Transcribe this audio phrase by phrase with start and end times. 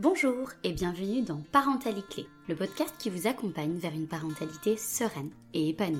[0.00, 5.70] Bonjour et bienvenue dans Parentalité, le podcast qui vous accompagne vers une parentalité sereine et
[5.70, 5.98] épanouie.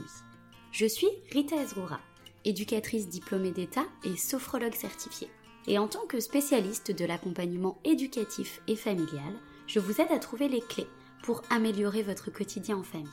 [0.70, 1.98] Je suis Rita Ezroura,
[2.44, 5.28] éducatrice diplômée d'État et sophrologue certifiée.
[5.66, 9.34] Et en tant que spécialiste de l'accompagnement éducatif et familial,
[9.66, 10.86] je vous aide à trouver les clés
[11.24, 13.08] pour améliorer votre quotidien en famille.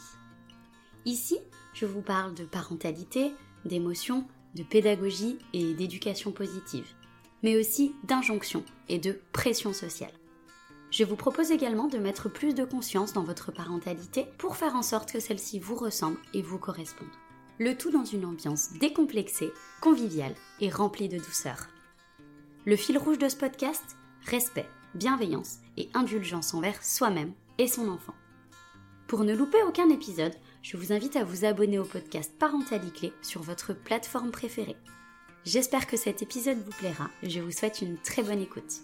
[1.06, 1.40] Ici,
[1.74, 3.32] je vous parle de parentalité,
[3.66, 6.94] d'émotion, de pédagogie et d'éducation positive,
[7.42, 10.14] mais aussi d'injonction et de pression sociale.
[10.96, 14.82] Je vous propose également de mettre plus de conscience dans votre parentalité pour faire en
[14.82, 17.10] sorte que celle-ci vous ressemble et vous corresponde.
[17.60, 21.68] Le tout dans une ambiance décomplexée, conviviale et remplie de douceur.
[22.64, 28.16] Le fil rouge de ce podcast Respect, bienveillance et indulgence envers soi-même et son enfant.
[29.08, 33.42] Pour ne louper aucun épisode, je vous invite à vous abonner au podcast Parentalité sur
[33.42, 34.78] votre plateforme préférée.
[35.44, 38.80] J'espère que cet épisode vous plaira et je vous souhaite une très bonne écoute.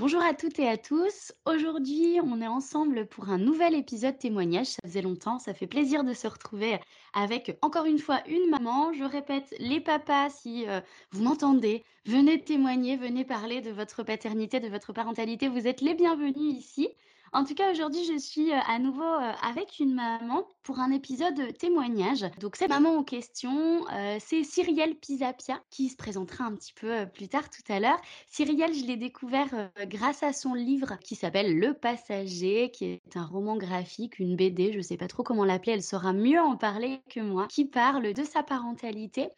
[0.00, 1.32] Bonjour à toutes et à tous.
[1.44, 4.66] Aujourd'hui, on est ensemble pour un nouvel épisode témoignage.
[4.66, 6.78] Ça faisait longtemps, ça fait plaisir de se retrouver
[7.14, 8.92] avec encore une fois une maman.
[8.92, 14.60] Je répète, les papas, si euh, vous m'entendez, venez témoigner, venez parler de votre paternité,
[14.60, 15.48] de votre parentalité.
[15.48, 16.90] Vous êtes les bienvenus ici.
[17.32, 20.90] En tout cas, aujourd'hui, je suis euh, à nouveau euh, avec une maman pour un
[20.90, 22.24] épisode témoignage.
[22.40, 27.06] Donc, cette maman en question, euh, c'est Cyrielle Pisapia qui se présentera un petit peu
[27.12, 28.00] plus tard tout à l'heure.
[28.26, 33.26] Cyrielle, je l'ai découvert grâce à son livre qui s'appelle Le Passager, qui est un
[33.26, 36.56] roman graphique, une BD, je ne sais pas trop comment l'appeler, elle saura mieux en
[36.56, 39.28] parler que moi, qui parle de sa parentalité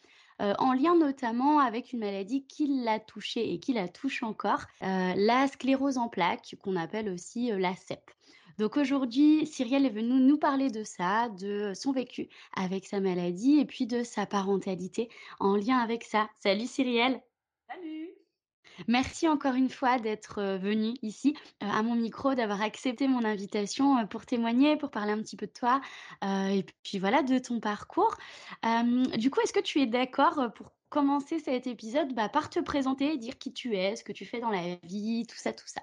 [0.41, 4.64] euh, en lien notamment avec une maladie qui l'a touchée et qui la touche encore,
[4.82, 8.10] euh, la sclérose en plaques, qu'on appelle aussi euh, la CEP.
[8.58, 13.58] Donc aujourd'hui, Cyrielle est venue nous parler de ça, de son vécu avec sa maladie
[13.58, 15.08] et puis de sa parentalité
[15.41, 16.28] en lien avec ça.
[16.41, 17.20] Salut Cyrielle
[17.69, 17.99] Salut
[18.88, 24.26] Merci encore une fois d'être venu ici à mon micro, d'avoir accepté mon invitation pour
[24.26, 25.80] témoigner, pour parler un petit peu de toi
[26.22, 28.16] et puis voilà de ton parcours.
[29.16, 33.16] du coup, est-ce que tu es d'accord pour commencer cet épisode bah, par te présenter,
[33.16, 35.82] dire qui tu es, ce que tu fais dans la vie, tout ça, tout ça?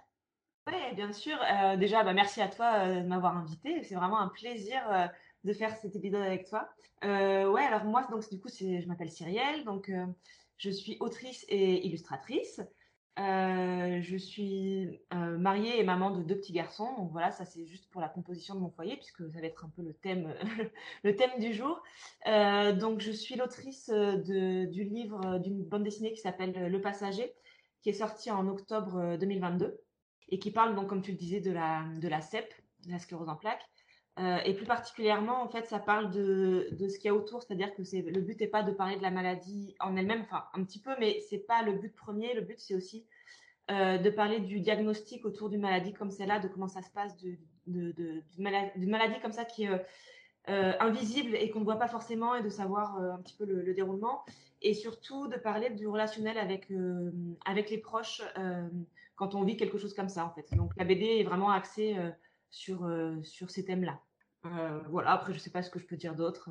[0.67, 1.37] Oui, bien sûr.
[1.77, 3.83] déjà, bah, merci à toi de m'avoir invité.
[3.83, 4.81] C'est vraiment un plaisir
[5.43, 6.69] de faire cet épisode avec toi.
[7.03, 9.91] ouais, alors moi, donc du coup, je m'appelle Cyrielle, donc
[10.57, 12.61] je suis autrice et illustratrice.
[13.19, 16.95] Euh, je suis euh, mariée et maman de deux petits garçons.
[16.97, 19.65] Donc voilà, ça c'est juste pour la composition de mon foyer, puisque ça va être
[19.65, 20.35] un peu le thème,
[21.03, 21.81] le thème du jour.
[22.27, 27.33] Euh, donc je suis l'autrice du livre d'une bande dessinée qui s'appelle Le Passager,
[27.81, 29.79] qui est sorti en octobre 2022
[30.29, 32.53] et qui parle donc, comme tu le disais, de la, de la CEP,
[32.87, 33.67] la sclérose en plaques.
[34.45, 37.73] Et plus particulièrement, en fait, ça parle de, de ce qu'il y a autour, c'est-à-dire
[37.75, 40.63] que c'est le but n'est pas de parler de la maladie en elle-même, enfin un
[40.63, 42.33] petit peu, mais c'est pas le but premier.
[42.33, 43.05] Le but, c'est aussi
[43.69, 47.17] euh, de parler du diagnostic autour d'une maladie comme celle-là, de comment ça se passe,
[47.17, 49.77] d'une de, maladie, comme ça qui est euh,
[50.47, 53.73] euh, invisible et qu'on ne voit pas forcément, et de savoir un petit peu le,
[53.73, 54.23] déroulement,
[54.61, 56.71] et surtout de parler du relationnel avec,
[57.45, 58.21] avec les proches
[59.15, 60.55] quand on vit quelque chose comme ça, en fait.
[60.55, 61.97] Donc la BD est vraiment axée
[62.49, 62.89] sur,
[63.23, 63.99] sur ces thèmes-là.
[64.89, 66.49] Voilà, après, je ne sais pas ce que je peux dire d'autre.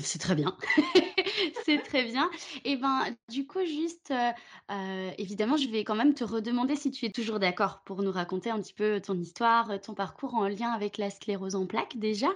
[0.00, 0.56] C'est très bien.
[1.64, 2.30] c'est très bien.
[2.64, 4.30] Et ben, du coup, juste, euh,
[4.70, 8.12] euh, évidemment, je vais quand même te redemander si tu es toujours d'accord pour nous
[8.12, 11.98] raconter un petit peu ton histoire, ton parcours en lien avec la sclérose en plaques
[11.98, 12.28] déjà.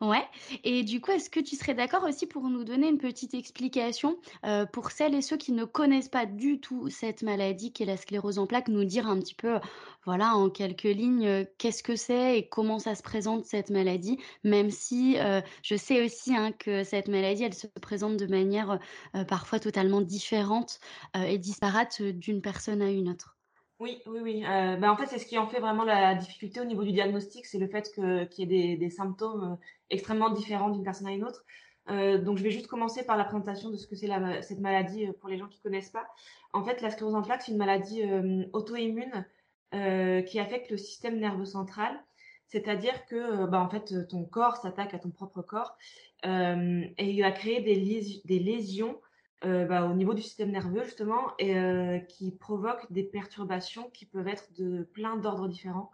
[0.00, 0.24] Ouais.
[0.62, 4.16] Et du coup, est-ce que tu serais d'accord aussi pour nous donner une petite explication
[4.46, 7.96] euh, pour celles et ceux qui ne connaissent pas du tout cette maladie qu'est la
[7.96, 9.58] sclérose en plaques, nous dire un petit peu,
[10.04, 14.20] voilà, en quelques lignes, euh, qu'est-ce que c'est et comment ça se présente cette maladie,
[14.44, 18.78] même si euh, je sais aussi hein, que cette maladie, elle se présente de manière
[19.26, 20.80] parfois totalement différente
[21.14, 23.37] et disparate d'une personne à une autre.
[23.80, 24.44] Oui, oui, oui.
[24.44, 26.90] Euh, bah, en fait, c'est ce qui en fait vraiment la difficulté au niveau du
[26.90, 29.56] diagnostic, c'est le fait qu'il y ait des, des symptômes euh,
[29.90, 31.44] extrêmement différents d'une personne à une autre.
[31.88, 34.08] Euh, donc, je vais juste commencer par la présentation de ce que c'est
[34.42, 36.08] cette maladie euh, pour les gens qui connaissent pas.
[36.52, 39.24] En fait, la sclérose en plaques, c'est une maladie euh, auto-immune
[39.70, 42.02] qui affecte le système nerveux central.
[42.46, 45.76] C'est-à-dire que, bah, en fait, ton corps s'attaque à ton propre corps
[46.24, 48.98] et il va créer des, des lésions
[49.44, 54.04] euh, bah, au niveau du système nerveux justement et euh, qui provoquent des perturbations qui
[54.04, 55.90] peuvent être de plein d'ordres différents.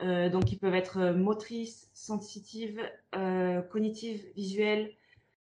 [0.00, 2.80] Euh, donc, qui peuvent être motrices, sensitives,
[3.70, 4.94] cognitives, visuelles.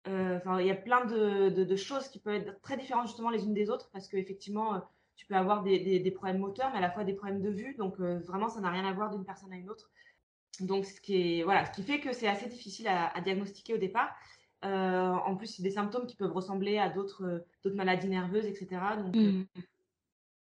[0.07, 3.55] Enfin, il y a plein de, choses qui peuvent être très différentes justement les unes
[3.55, 4.81] des autres parce qu'effectivement,
[5.17, 7.75] tu peux avoir des, problèmes moteurs, mais à la fois des problèmes de vue.
[7.77, 9.91] Donc, vraiment, ça n'a rien à voir d'une personne à une autre.
[10.61, 13.79] Donc, ce qui, est, voilà, ce qui fait que c'est assez difficile à diagnostiquer au
[13.79, 14.15] départ.
[14.63, 18.69] En plus, c'est des symptômes qui peuvent ressembler à d'autres d'autres maladies nerveuses, etc.
[18.99, 19.17] Donc,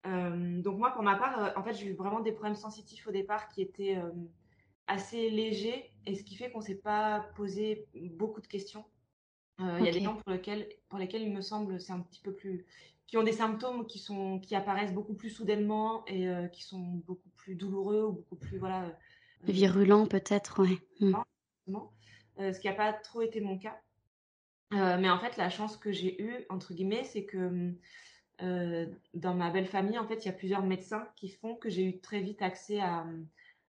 [0.05, 0.63] mmh.
[0.63, 3.49] donc moi, pour ma part, en fait, j'ai eu vraiment des problèmes sensitifs au départ
[3.49, 3.99] qui étaient
[4.87, 8.85] assez légers, et ce qui fait qu'on ne s'est pas posé beaucoup de questions.
[9.59, 12.21] Il y a des gens pour lesquels, pour lesquels il me semble c'est un petit
[12.21, 12.67] peu plus
[13.07, 17.31] qui ont des symptômes qui sont qui apparaissent beaucoup plus soudainement et qui sont beaucoup
[17.31, 18.85] plus douloureux ou beaucoup plus voilà
[19.45, 21.15] virulents peut-être ouais mmh.
[22.39, 23.81] ce qui n'a pas trop été mon cas
[24.73, 27.73] mais en fait la chance que j'ai eue entre guillemets c'est que
[29.15, 31.85] dans ma belle famille en fait il y a plusieurs médecins qui font que j'ai
[31.85, 33.07] eu très vite accès à,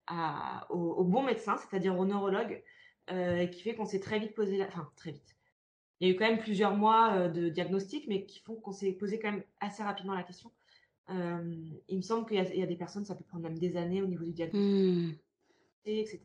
[0.07, 2.61] à au, bon médecin c'est-à-dire au neurologue
[3.09, 4.67] et qui fait qu'on s'est très vite posé la...
[4.67, 5.35] enfin très vite
[6.01, 8.71] il y a eu quand même plusieurs mois euh, de diagnostic, mais qui font qu'on
[8.71, 10.51] s'est posé quand même assez rapidement la question.
[11.11, 11.55] Euh,
[11.87, 14.07] il me semble qu'il y, a des personnes, ça peut prendre même des années au
[14.07, 15.13] niveau du diagnostic, mmh.
[15.85, 16.21] Etc.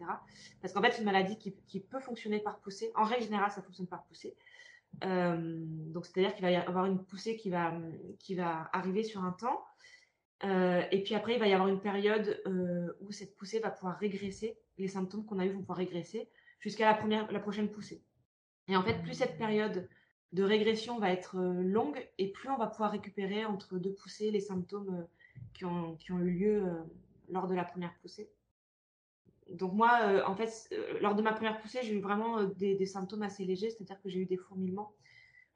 [0.60, 2.90] Parce qu'en fait, c'est une maladie qui, peut fonctionner par poussée.
[2.94, 4.36] En règle générale, ça fonctionne par poussée.
[5.04, 7.72] Euh, donc, c'est-à-dire qu'il va y avoir une poussée qui va,
[8.72, 9.64] arriver sur un temps.
[10.42, 12.42] et puis après, il va y avoir une période
[13.00, 14.58] où cette poussée va pouvoir régresser.
[14.78, 16.28] Les symptômes qu'on a eus vont pouvoir régresser
[16.60, 18.02] jusqu'à la, la prochaine poussée.
[18.68, 19.88] Et en fait, plus cette période
[20.32, 24.30] de régression va être euh, longue et plus on va pouvoir récupérer entre deux poussées
[24.30, 25.04] les symptômes euh,
[25.54, 26.74] qui ont, eu lieu euh,
[27.30, 28.30] lors de la première poussée.
[29.50, 33.44] Donc moi, en fait, lors de ma première poussée, j'ai eu vraiment des, symptômes assez
[33.44, 34.92] légers, c'est-à-dire que j'ai eu des fourmillements.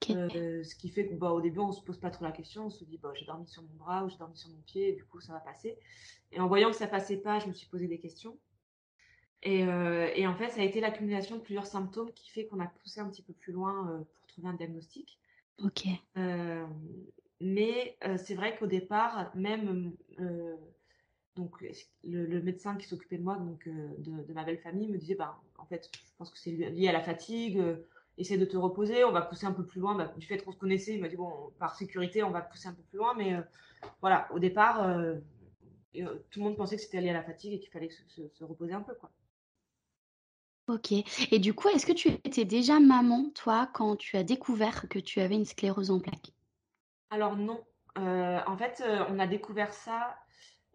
[0.03, 2.71] ce qui fait qu'au bah, début, on ne se pose pas trop la question, on
[2.71, 4.93] se dit bah, j'ai dormi sur mon bras ou j'ai dormi sur mon pied, et
[4.93, 5.77] du coup ça va passer.
[6.33, 8.39] Et en voyant que ça passait pas, je me suis posé des questions.
[9.47, 12.67] Euh, et, en fait, ça a été l'accumulation de plusieurs symptômes qui fait qu'on a
[12.67, 15.19] poussé un petit peu plus loin euh, pour trouver un diagnostic.
[15.63, 15.87] Ok.
[16.17, 16.67] Euh,
[17.41, 19.95] mais c'est vrai qu'au départ, même
[21.37, 21.65] donc
[22.05, 25.65] le, médecin qui s'occupait de moi, donc de, ma belle famille, me disait, bah, en
[25.67, 27.63] fait, je pense que c'est lié à la fatigue.
[28.19, 29.05] essaie de te reposer.
[29.05, 29.95] On va pousser un peu plus loin.
[29.95, 32.69] Bah, du fait qu'on se connaissait, il m'a dit bon, par sécurité, on va pousser
[32.69, 33.15] un peu plus loin.
[33.15, 33.37] Mais
[34.01, 34.85] voilà, au départ,
[35.93, 38.45] tout le monde pensait que c'était lié à la fatigue et qu'il fallait se, se
[38.45, 39.11] reposer un peu, quoi.
[40.71, 40.93] Ok.
[41.33, 45.01] Et du coup, est-ce que tu étais déjà maman, toi, quand tu as découvert que
[45.01, 46.33] tu avais une sclérose en plaques?
[47.11, 47.61] Alors non.
[47.99, 50.17] Euh, en fait, euh, on a découvert ça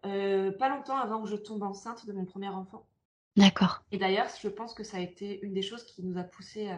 [0.04, 2.86] euh, pas longtemps avant que je tombe enceinte de mon premier enfant.
[3.36, 3.82] D'accord.
[3.92, 6.70] Et d'ailleurs, je pense que ça a été une des choses qui nous a poussé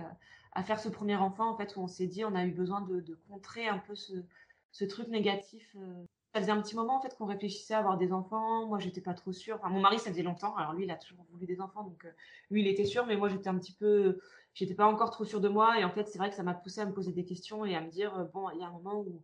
[0.53, 2.81] à, faire ce premier enfant, en fait, où on s'est dit, on a eu besoin
[2.81, 4.13] de, contrer un peu ce,
[4.73, 5.77] ce truc négatif
[6.35, 8.67] ça faisait un petit moment en fait qu'on réfléchissait à avoir des enfants.
[8.67, 9.57] Moi, j'étais pas trop sûre.
[9.57, 10.55] Enfin, mon mari, ça faisait longtemps.
[10.57, 12.11] Alors lui, il a toujours voulu des enfants, donc euh,
[12.51, 14.19] lui, il était sûr, mais moi, j'étais un petit peu,
[14.55, 15.79] j'étais pas encore trop sûre de moi.
[15.81, 17.75] Et en fait, c'est vrai que ça m'a poussé à me poser des questions et
[17.75, 19.23] à me dire euh, bon, il y a un moment où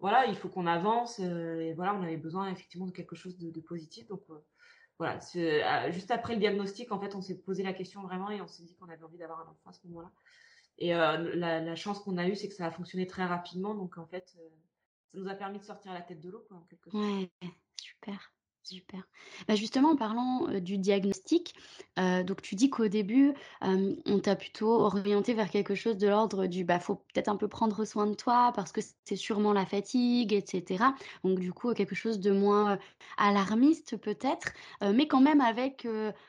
[0.00, 1.20] voilà, il faut qu'on avance.
[1.20, 4.06] Euh, et voilà, on avait besoin effectivement de quelque chose de, positif.
[4.08, 4.22] Donc
[4.98, 5.18] voilà,
[5.90, 8.64] juste après le diagnostic, en fait, on s'est posé la question vraiment et on s'est
[8.64, 10.10] dit qu'on avait envie d'avoir un enfant à ce moment-là.
[10.78, 13.74] Et la, la, chance qu'on a eue, c'est que ça a fonctionné très rapidement.
[13.74, 14.38] Donc en fait ça
[15.14, 17.04] nous a permis de sortir la tête de l'eau, quoi, en quelque sorte.
[17.04, 17.30] Ouais,
[17.80, 18.32] super.
[18.68, 19.08] Super.
[19.48, 21.54] Bah justement, en parlant du diagnostic,
[21.96, 23.32] donc tu dis qu'au début,
[23.62, 27.48] on t'a plutôt orienté vers quelque chose de l'ordre du bah faut peut-être un peu
[27.48, 30.94] prendre soin de toi parce que c'est sûrement la fatigue, etc.
[31.24, 32.78] Donc du coup, quelque chose de moins
[33.16, 35.86] alarmiste peut-être, mais quand même avec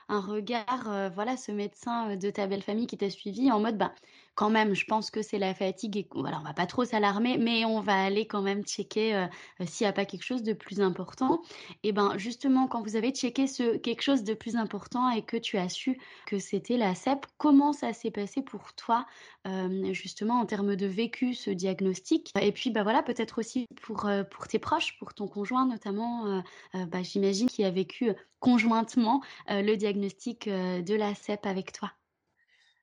[0.07, 3.93] un regard, voilà, ce médecin de ta belle famille qui t'a suivi en mode bah
[4.35, 7.37] quand même, je pense que c'est la fatigue et voilà, on va pas trop s'alarmer,
[7.37, 9.25] mais on va aller quand même checker euh,
[9.61, 11.41] euh, s'il n'y a pas quelque chose de plus important.
[11.83, 15.37] Et ben justement, quand vous avez checké ce quelque chose de plus important et que
[15.37, 19.05] tu as su que c'était la CEP, comment ça s'est passé pour toi
[19.47, 22.31] euh, justement en termes de vécu ce diagnostic?
[22.41, 26.41] Et puis bah voilà, peut-être aussi pour pour tes proches, pour ton conjoint notamment,
[26.73, 31.91] bah, j'imagine qui a vécu conjointement le diagnostic de la CEP avec toi.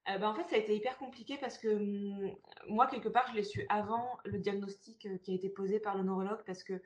[0.08, 2.30] Euh, bah, en fait, ça a été hyper compliqué parce que hum,
[2.68, 5.96] moi, quelque part, je l'ai su avant le diagnostic euh, qui a été posé par
[5.96, 6.80] le neurologue parce que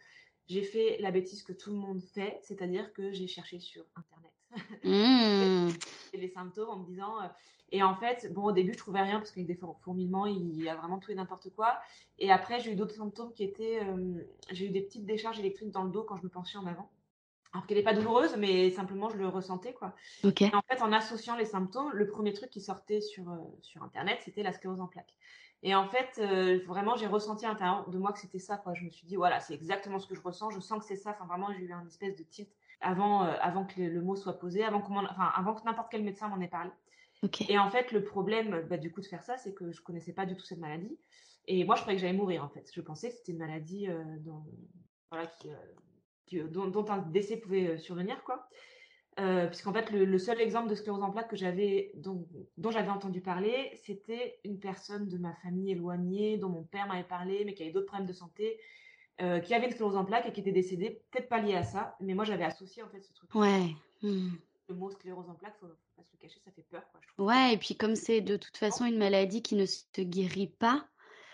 [0.48, 4.32] j'ai fait la bêtise que tout le monde fait, c'est-à-dire que j'ai cherché sur Internet
[4.84, 5.68] mmh.
[6.14, 7.20] les symptômes en me disant.
[7.20, 7.28] Euh,
[7.72, 10.68] et en fait, bon, au début, je trouvais rien parce qu'avec des fourmillements, il y
[10.68, 11.78] a vraiment tout et n'importe quoi.
[12.18, 13.78] Et après, j'ai eu d'autres symptômes qui étaient.
[14.50, 16.90] j'ai eu des petites décharges électriques dans le dos quand je me penchais en avant
[17.52, 19.95] alors qu'elle n'est pas douloureuse, mais simplement je le ressentais quoi.
[20.25, 24.21] en fait, en associant les symptômes, le premier truc qui sortait sur, euh, sur internet,
[24.25, 25.14] c'était la sclérose en plaques.
[25.62, 28.73] Et en fait, euh, vraiment, j'ai ressenti à l'intérieur de moi que c'était ça quoi.
[28.75, 30.50] Je me suis dit voilà, c'est exactement ce que je ressens.
[30.50, 31.11] Je sens que c'est ça.
[31.11, 32.49] Enfin, vraiment, j'ai eu un espèce de tilt
[32.80, 36.28] avant, euh, avant que le, mot soit posé, avant, enfin, avant que n'importe quel médecin
[36.28, 36.71] m'en ait parlé.
[37.50, 40.14] Et en fait, le problème, bah, du coup, de faire ça, c'est que je connaissais
[40.14, 40.97] pas du tout cette maladie.
[41.47, 42.71] Et moi, je croyais que j'allais mourir en fait.
[42.73, 43.88] Je pensais que c'était une maladie
[45.11, 45.50] voilà, qui
[46.32, 48.49] dont, un décès pouvait survenir, quoi.
[49.18, 52.90] Euh, puisqu'en fait, le, seul exemple de sclérose en plaques que j'avais, dont, dont j'avais
[52.90, 57.52] entendu parler, c'était une personne de ma famille éloignée, dont mon père m'avait parlé, mais
[57.52, 58.58] qui avait d'autres problèmes de santé,
[59.20, 61.64] euh, qui avait une sclérose en plaques et qui était décédée, peut-être pas liée à
[61.64, 63.34] ça, mais moi j'avais associé en fait ce truc.
[63.34, 63.75] Ouais.
[64.00, 64.30] Hmm.
[64.68, 67.00] Le mot sclérose en plaques, faut, faut pas se le cacher, ça fait peur, quoi,
[67.02, 67.26] je trouve.
[67.26, 70.88] Ouais, et puis comme c'est de toute façon une maladie qui ne se guérit pas,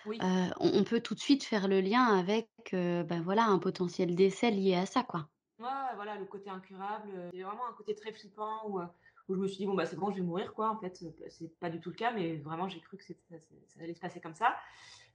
[0.06, 0.18] Oui.
[0.22, 3.58] euh, on, on peut tout de suite faire le lien avec euh, ben voilà, un
[3.58, 5.28] potentiel décès lié à ça, quoi.
[5.58, 7.10] Ouais, voilà, le côté incurable.
[7.14, 9.86] euh, C'est vraiment un côté très flippant où, où je me suis dit, bon, bah,
[9.86, 10.70] c'est bon, je vais mourir, quoi.
[10.70, 13.14] En fait, euh, c'est pas du tout le cas, mais vraiment, j'ai cru que ça,
[13.30, 14.56] ça allait se passer comme ça.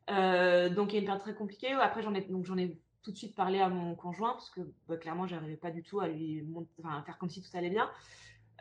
[0.10, 1.72] Euh, donc, il y a une période très compliquée.
[1.74, 4.62] Après, j'en ai, donc, j'en ai tout de suite parlé à mon conjoint, parce que
[4.88, 7.56] bah, clairement, j'arrivais pas du tout à lui mont- enfin, à faire comme si tout
[7.56, 7.90] allait bien.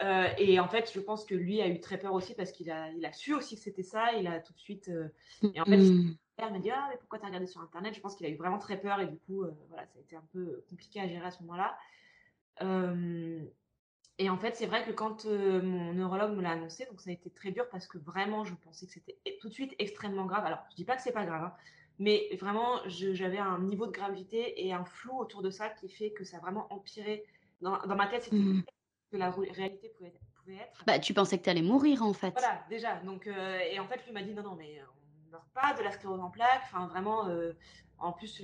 [0.02, 2.70] Euh, et en fait, je pense que lui a eu très peur aussi, parce qu'il
[2.70, 4.12] a, il a su aussi que c'était ça.
[4.14, 4.88] Il a tout de suite.
[4.88, 5.08] euh,
[5.54, 5.76] et en fait,
[6.36, 7.94] père me dit ah mais pourquoi t'as regardé sur internet?
[7.94, 10.00] Je pense qu'il a eu vraiment très peur et du coup euh, voilà ça a
[10.00, 11.76] été un peu compliqué à gérer à ce moment-là
[14.18, 17.12] et en fait c'est vrai que quand mon neurologue me l'a annoncé donc ça a
[17.12, 20.44] été très dur parce que vraiment je pensais que c'était tout de suite extrêmement grave
[20.46, 21.54] alors je dis pas que c'est pas grave hein,
[21.98, 26.12] mais vraiment j'avais un niveau de gravité et un flou autour de ça qui fait
[26.12, 27.24] que ça a vraiment empiré
[27.60, 28.62] dans, dans ma tête c'était Hmm.
[29.10, 32.12] Que la ré- réalité pouvait, pouvait être Bah, tu pensais que tu allais mourir en
[32.12, 32.30] fait.
[32.32, 32.96] voilà, déjà.
[33.00, 35.74] Donc, euh, et en fait, lui m'a dit non, non, mais on ne meurt pas
[35.74, 36.62] de la sclérose en plaques.
[36.64, 37.52] Enfin, vraiment, euh,
[37.98, 38.42] en plus,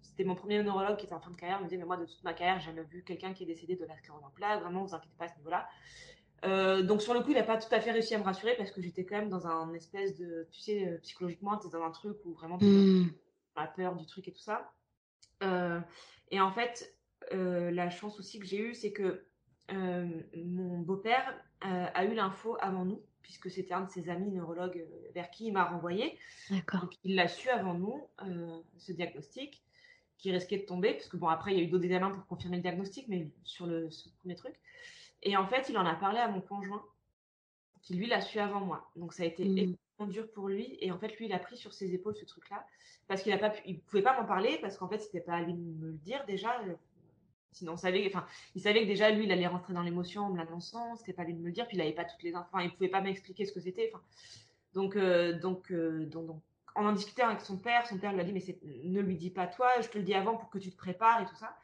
[0.00, 1.58] c'était mon premier neurologue qui était en fin de carrière.
[1.60, 3.46] Il me disait, mais moi, de toute ma carrière, j'ai jamais vu quelqu'un qui est
[3.46, 4.60] décédé de la sclérose en plaques.
[4.60, 5.68] Vraiment, vous inquiétez pas à ce niveau-là.
[6.46, 8.54] Euh, donc, sur le coup, il n'a pas tout à fait réussi à me rassurer
[8.56, 11.70] parce que j'étais quand même dans un espèce de, tu sais, euh, psychologiquement, tu es
[11.70, 13.08] dans un truc où vraiment tu Hmm.
[13.56, 14.72] la peur du truc et tout ça.
[15.42, 15.80] Euh,
[16.30, 16.96] et en fait,
[17.32, 19.29] euh, la chance aussi que j'ai eue, c'est que euh,
[19.72, 21.34] mon beau-père
[21.64, 25.30] euh, a eu l'info avant nous, puisque c'était un de ses amis neurologues euh, vers
[25.30, 26.18] qui il m'a renvoyé.
[26.50, 26.80] D'accord.
[26.80, 29.62] Donc il l'a su avant nous, euh, ce diagnostic,
[30.18, 32.26] qui risquait de tomber, parce que bon, après, il y a eu d'autres examens pour
[32.26, 34.54] confirmer le diagnostic, mais sur le ce premier truc.
[35.22, 36.84] Et en fait, il en a parlé à mon conjoint,
[37.82, 38.90] qui lui l'a su avant moi.
[38.96, 40.76] Donc ça a été extrêmement dur pour lui.
[40.80, 42.66] Et en fait, lui, il a pris sur ses épaules ce truc-là,
[43.06, 45.34] parce qu'il a pas pu, il pouvait pas m'en parler, parce qu'en fait, c'était pas
[45.34, 46.58] à lui de me le dire déjà.
[47.52, 50.30] Sinon, on savait, enfin, il savait que déjà lui, il allait rentrer dans l'émotion en
[50.30, 50.96] me l'annonçant.
[50.96, 51.66] C'était pas lui de me le dire.
[51.66, 52.48] Puis il avait pas toutes les infos.
[52.52, 53.90] Enfin, il pouvait pas m'expliquer ce que c'était.
[53.92, 54.02] Enfin,
[54.74, 56.42] donc, euh, donc, euh, donc, donc,
[56.76, 59.16] en en discutant avec son père, son père lui a dit mais c'est- ne lui
[59.16, 61.34] dis pas toi, je te le dis avant pour que tu te prépares et tout
[61.34, 61.56] ça.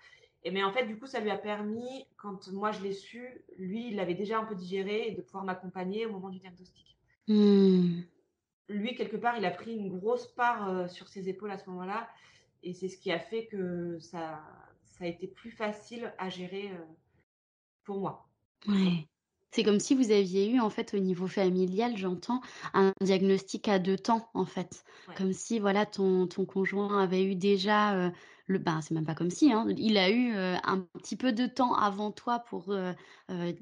[0.42, 3.44] Et mais en fait, du coup, ça lui a permis, quand moi je l'ai su,
[3.58, 6.96] lui, il l'avait déjà un peu digéré et de pouvoir m'accompagner au moment du diagnostic.
[7.28, 8.00] Hmm.
[8.68, 11.68] Lui, quelque part, il a pris une grosse part euh, sur ses épaules à ce
[11.70, 12.08] moment-là.
[12.62, 14.42] Et c'est ce qui a fait que ça,
[14.98, 16.84] ça a été plus facile à gérer euh,
[17.84, 18.28] pour moi.
[19.56, 22.42] C'est comme si vous aviez eu, en fait, au niveau familial, j'entends,
[22.74, 24.84] un diagnostic à 2 temps, en fait.
[25.08, 25.16] Ouais.
[25.16, 28.12] Comme si, voilà, ton ton conjoint avait eu déjà, heu,
[28.48, 31.32] le ben, c'est même pas comme si, hein, il a eu, heu, un petit peu
[31.32, 32.92] de temps avant toi pour, heu,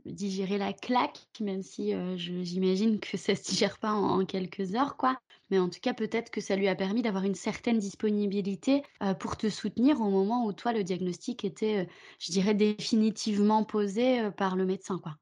[0.04, 4.96] digérer la claque, même si, j'imagine que ça se digère pas en en quelques heures,
[4.96, 5.16] quoi.
[5.50, 8.82] Mais en tout cas, peut-être que ça lui a permis d'avoir une certaine disponibilité,
[9.20, 11.86] pour te soutenir au moment où toi, le diagnostic était,
[12.18, 15.18] je dirais définitivement posé, par le médecin, quoi.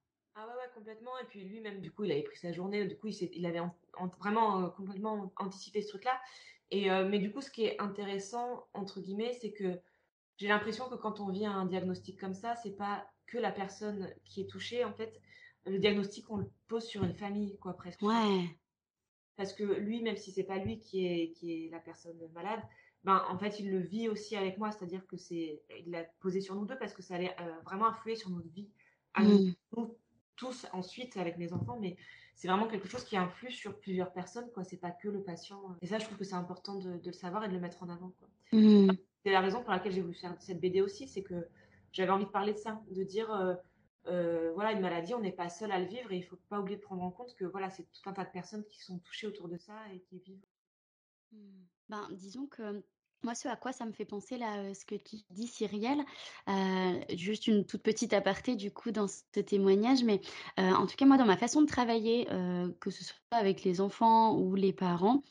[0.83, 1.17] Complètement.
[1.23, 2.85] Et puis lui-même, du coup, il avait pris sa journée.
[2.89, 3.61] Du coup, il, il avait
[4.19, 6.21] vraiment euh, complètement anticipé ce truc-là.
[6.73, 9.79] Et, euh, mais du coup, ce qui est intéressant, entre guillemets, c'est que
[10.39, 14.13] j'ai l'impression que quand on vit un diagnostic comme ça, c'est pas que la personne
[14.25, 14.85] qui est touchée.
[14.85, 15.21] En fait,
[15.67, 18.03] le diagnostic, on le pose sur une famille, quoi, presque.
[18.03, 18.49] Ouais.
[19.37, 22.61] Parce que lui, même si c'est pas lui qui est, qui est la personne malade,
[23.05, 24.73] ben, en fait, il le vit aussi avec moi.
[24.73, 27.87] C'est-à-dire que c'est, il l'a posé sur nous deux parce que ça allait euh, vraiment
[27.87, 28.69] influer sur notre vie
[29.15, 29.55] à Mmh.
[29.77, 29.97] nous
[30.37, 31.79] tous ensuite avec mes enfants.
[31.81, 31.97] Mais
[32.35, 34.65] c'est vraiment quelque chose qui influe sur plusieurs personnes, quoi.
[34.65, 35.61] C'est pas que le patient.
[35.81, 37.83] Et ça, je trouve que c'est important de, de le savoir et de le mettre
[37.83, 38.13] en avant.
[38.53, 38.91] Mmh.
[39.25, 41.47] C'est la raison pour laquelle j'ai voulu faire cette BD aussi, c'est que
[41.93, 43.55] j'avais envie de parler de ça, de dire, euh,
[44.07, 46.59] euh, voilà, une maladie, on n'est pas seul à le vivre et il faut pas
[46.59, 48.99] oublier de prendre en compte que voilà, c'est tout un tas de personnes qui sont
[48.99, 50.45] touchées autour de ça et qui vivent.
[51.33, 51.37] Mmh.
[51.89, 52.83] Ben, disons que
[53.25, 56.01] moi, ce à quoi ça me fait penser là, heu, ce que tu dis, Cyrielle,
[56.49, 60.21] heu, juste une toute petite aparté du coup dans ce témoignage, mais,
[60.59, 62.27] heu, en tout cas moi dans ma façon de travailler,
[62.81, 65.23] que ce soit avec les enfants ou les parents,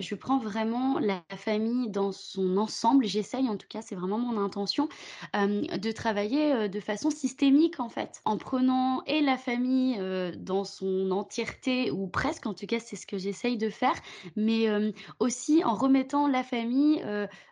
[0.00, 3.06] je prends vraiment la famille dans son ensemble.
[3.06, 4.88] J'essaye en tout cas, c'est vraiment mon intention,
[5.34, 8.20] de travailler, de façon systémique en fait.
[8.24, 10.00] En prenant et la famille,
[10.36, 13.94] dans son entièreté ou presque, en tout cas c'est ce que j'essaye de faire,
[14.36, 14.66] mais,
[15.20, 17.04] aussi en remettant la famille,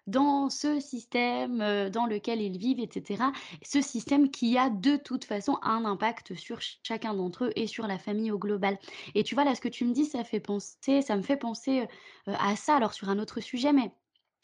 [0.07, 1.59] dans ce système,
[1.91, 3.33] dans lequel ils vivent et cetera.
[3.63, 7.69] Ce système qui a de toute façon un impact sur ch chacun d'entre eux et
[7.69, 8.79] sur la famille au global.
[9.15, 11.37] Et tu vois, là, ce que tu me dis, ça fait penser ça me fait
[11.37, 11.87] penser,
[12.27, 13.93] à ça, alors sur un autre sujet, mais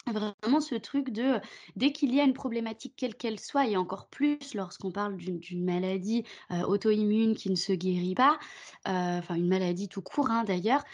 [0.08, 1.40] Vraiment ce truc de
[1.74, 5.64] dès qu'il y a une problématique quelle qu'elle soit et encore plus lorsqu'on parle d'une
[5.64, 8.38] maladie, heu, auto-immune qui ne se guérit pas,
[8.84, 10.84] enfin une maladie tout court, hein, d'ailleurs,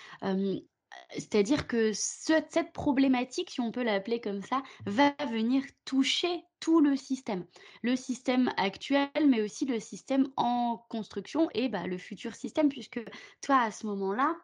[1.12, 6.80] c'est-à-dire que ce cette problématique, si on peut l'appeler comme ça, va venir toucher tout
[6.80, 7.44] le système.
[7.82, 13.00] Le système actuel, mais aussi le système en construction et bah, le futur système puisque
[13.40, 14.36] toi, à ce moment-là,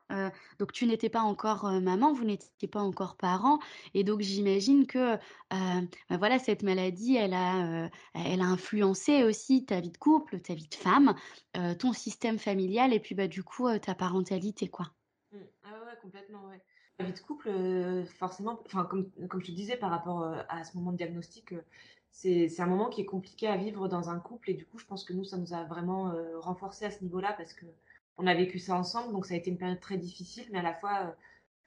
[0.59, 3.61] donc tu n'étais pas encore, maman, vous n'étiez pas encore parents
[3.95, 5.17] et donc j'imagine que,
[5.51, 10.55] bah, voilà, cette maladie, elle a, elle a influencé aussi ta vie de couple, ta
[10.55, 11.15] vie de femme,
[11.79, 14.87] ton système familial et puis, bah, du coup, ta parentalité, quoi.
[15.31, 15.39] Mmh.
[15.63, 16.61] Ah complètement, ouais.
[16.99, 20.37] La vie de couple, heu, forcément, enfin, comme comme je te disais par rapport, heu,
[20.49, 21.65] à ce moment de diagnostic, heu,
[22.11, 24.87] c'est un moment qui est compliqué à vivre dans un couple et du coup, je
[24.87, 28.35] pense que nous, ça nous a vraiment, heu, renforcés à ce niveau-là parce qu'on a
[28.35, 31.15] vécu ça ensemble, donc ça a été une période très difficile, mais à la fois,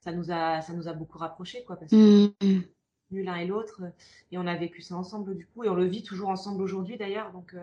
[0.01, 2.63] ça nous a ça nous a beaucoup rapprochés, quoi, parce qu'on Mmh
[3.11, 3.81] l'un et l'autre,
[4.31, 6.97] et on a vécu ça ensemble, du coup et on le vit toujours ensemble aujourd'hui
[6.97, 7.53] d'ailleurs, donc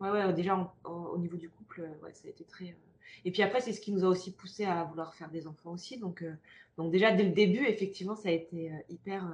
[0.00, 2.76] ouais, ouais, déjà au au niveau du couple, heu, ouais, ça a été très, heu
[3.24, 5.72] et puis après, c'est ce qui nous a aussi poussés à vouloir faire des enfants
[5.72, 6.36] aussi, donc heu,
[6.76, 9.24] donc déjà dès le début, effectivement, ça a été, hyper,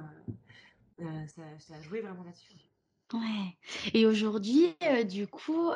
[0.99, 2.53] ça ça a joué vraiment là-dessus.
[3.13, 3.57] Ouais.
[3.93, 4.75] Et aujourd'hui,
[5.09, 5.71] du coup,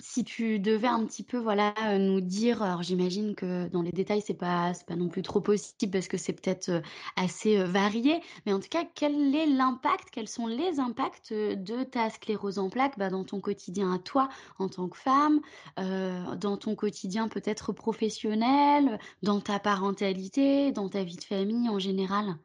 [0.00, 3.90] si tu devais un petit peu, voilà, heu, nous dire alors j'imagine que dans les
[3.92, 6.82] détails, c'est pas c'est pas non plus trop possible parce que c'est peut-être, heu,
[7.16, 11.82] assez, heu, varié, mais en tout cas, quel est l'impact, quels sont les impacts, de
[11.84, 15.40] ta sclérose en plaques, bah, dans ton quotidien à toi, en tant que femme,
[15.76, 22.36] dans ton quotidien peut-être professionnel, dans ta parentalité, dans ta vie de famille en général?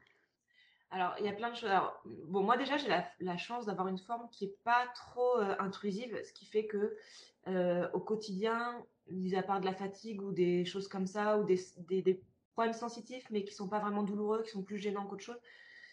[0.97, 1.69] Alors, il y a plein de choses.
[1.69, 2.87] Alors, bon, moi déjà, j'ai
[3.19, 6.97] la, chance d'avoir une forme qui est pas trop euh, intrusive, ce qui fait que
[7.47, 11.43] euh, au quotidien, mis à part de la fatigue ou des choses comme ça, ou
[11.43, 11.59] des,
[12.01, 12.19] des,
[12.53, 15.39] problèmes sensitifs, mais qui sont pas vraiment douloureux, qui sont plus gênants qu'autre chose,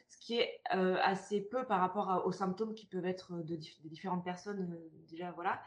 [0.08, 3.82] ce qui est euh, assez peu par rapport aux symptômes qui peuvent être de, dif-
[3.82, 4.74] de différentes personnes,
[5.10, 5.62] déjà, voilà.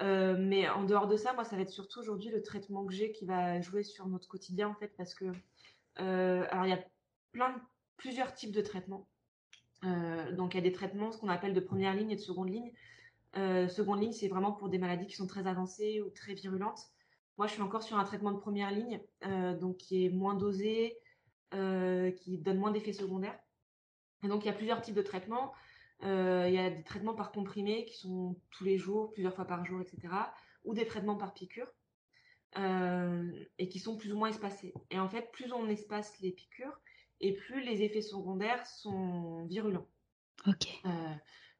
[0.00, 3.12] Mais en dehors de ça, moi, ça va être surtout aujourd'hui le traitement que j'ai
[3.12, 5.26] qui va jouer sur notre quotidien, en fait, parce que,
[5.94, 6.84] alors, il y a
[7.30, 7.60] plein de,
[8.02, 9.06] plusieurs types de traitements.
[9.84, 12.20] Euh, donc il y a des traitements, ce qu'on appelle de première ligne et de
[12.20, 12.72] seconde ligne.
[13.36, 16.90] Euh, seconde ligne, c'est vraiment pour des maladies qui sont très avancées ou très virulentes.
[17.38, 20.34] Moi, je suis encore sur un traitement de première ligne, euh, donc qui est moins
[20.34, 20.98] dosé,
[21.52, 23.38] qui donne moins d'effets secondaires.
[24.22, 25.52] Donc il y a plusieurs types de traitements.
[26.02, 26.08] Il
[26.52, 29.80] y a des traitements par comprimé qui sont tous les jours, plusieurs fois par jour,
[29.80, 30.14] etc.
[30.64, 31.70] Ou des traitements par piqûre
[32.56, 34.72] et qui sont plus ou moins espacés.
[34.90, 36.80] Et en fait, plus on espace les piqûres
[37.22, 39.86] et plus les effets secondaires sont virulents.
[40.46, 40.68] OK.
[40.84, 40.90] Euh,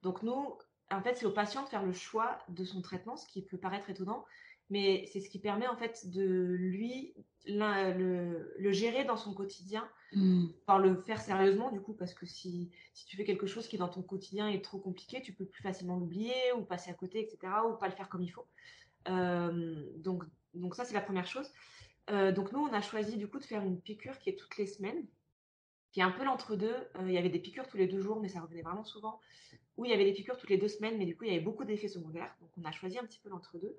[0.03, 0.59] donc nous,
[0.90, 3.59] en fait, c'est au patient de faire le choix de son traitement, ce qui peut
[3.59, 4.25] paraître étonnant,
[4.68, 7.14] mais c'est ce qui permet en fait de lui
[7.46, 10.48] le, le, gérer dans son quotidien, Mmh.
[10.66, 13.79] par le faire sérieusement du coup, parce que si, si tu fais quelque chose qui
[13.79, 17.20] dans ton quotidien est trop compliqué, tu peux plus facilement l'oublier ou passer à côté,
[17.20, 18.46] etc., ou pas le faire comme il faut.
[19.09, 21.51] Euh, donc, donc ça, c'est la première chose.
[22.11, 24.59] Euh, donc nous, on a choisi du coup de faire une piqûre qui est toutes
[24.59, 25.07] les semaines,
[25.92, 26.74] qui est un peu l'entre-deux.
[26.96, 29.20] Euh, il y avait des piqûres tous les deux jours, mais ça revenait vraiment souvent.
[29.76, 31.35] Ou il y avait des piqûres toutes les deux semaines, mais du coup, il y
[31.35, 32.35] avait beaucoup d'effets secondaires.
[32.40, 33.78] Donc on a choisi un petit peu l'entre-deux.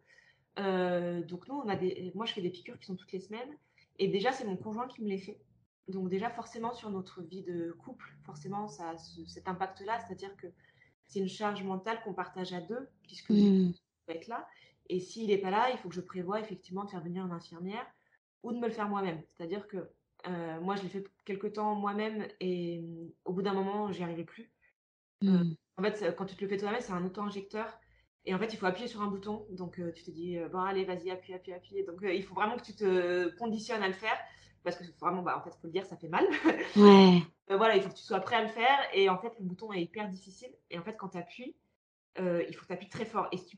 [0.60, 2.12] Euh, donc nous, on a des...
[2.16, 3.58] moi, je fais des piqûres qui sont toutes les semaines.
[4.00, 5.40] Et déjà, c'est mon conjoint qui me les fait.
[5.88, 10.36] Donc déjà, forcément, sur notre vie de couple, forcément, ça a ce, cet impact-là, c'est-à-dire
[10.38, 10.48] que
[11.08, 13.74] c'est une charge mentale qu'on partage à deux, puisque Mmh.
[14.06, 14.48] peut être là.
[14.90, 17.32] Et s'il n'est pas là, il faut que je prévoie effectivement de faire venir une
[17.32, 17.86] infirmière
[18.44, 19.22] ou de me le faire moi-même.
[19.30, 19.90] C'est-à-dire que
[20.28, 24.04] euh, moi, je l'ai fait quelques temps moi-même et euh, au bout d'un moment, j'y
[24.04, 24.52] arrivais plus.
[25.24, 25.56] Euh, Mmh.
[25.78, 27.80] en fait, quand tu te le fais toi-même, c'est un auto-injecteur.
[28.26, 29.46] Et en fait, il faut appuyer sur un bouton.
[29.52, 31.84] Donc, euh, tu te dis, euh, bon, allez, vas-y, appuie, appuie, appuie.
[31.86, 34.18] Donc, euh, il faut vraiment que tu te conditionnes à le faire.
[34.64, 36.26] Parce que vraiment, bah, en fait, il faut le dire, ça fait mal.
[36.76, 37.22] Ouais.
[37.50, 38.80] Voilà, il faut que tu sois prêt à le faire.
[38.94, 40.54] Et en fait, le bouton est hyper difficile.
[40.70, 41.56] Et en fait, quand tu appuies,
[42.18, 43.28] il faut que tu appuies très fort.
[43.34, 43.58] Et si tu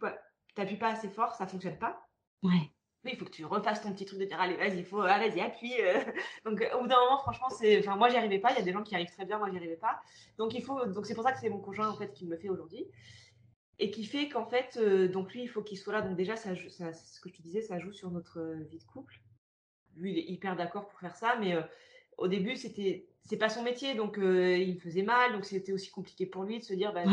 [0.58, 2.08] n'appuies pas assez fort, ça fonctionne pas.
[2.42, 2.72] Ouais.
[3.14, 5.40] Il faut que tu refasses ton petit truc de dire allez, vas-y, faut, ah, vas-y,
[5.42, 5.74] appuie.
[5.82, 6.00] euh.
[6.46, 8.52] Donc, euh, au bout d'un moment, franchement, c'est, enfin, moi, j'y arrivais pas.
[8.52, 10.02] Il y a des gens qui arrivent très bien, moi, j'y arrivais pas.
[10.38, 12.38] Donc, il faut, donc c'est pour ça que c'est mon conjoint en fait qui me
[12.38, 12.86] fait aujourd'hui
[13.80, 16.02] et qui fait qu'en fait, euh, donc lui, il faut qu'il soit là.
[16.02, 19.20] Donc déjà, ça, ce que je disais, ça joue sur notre euh, vie de couple.
[19.98, 21.62] Lui, il est hyper d'accord pour faire ça, mais euh,
[22.18, 25.74] au début, c'était, c'est pas son métier, donc euh, il me faisait mal, donc c'était
[25.74, 27.04] aussi compliqué pour lui de se dire, bah.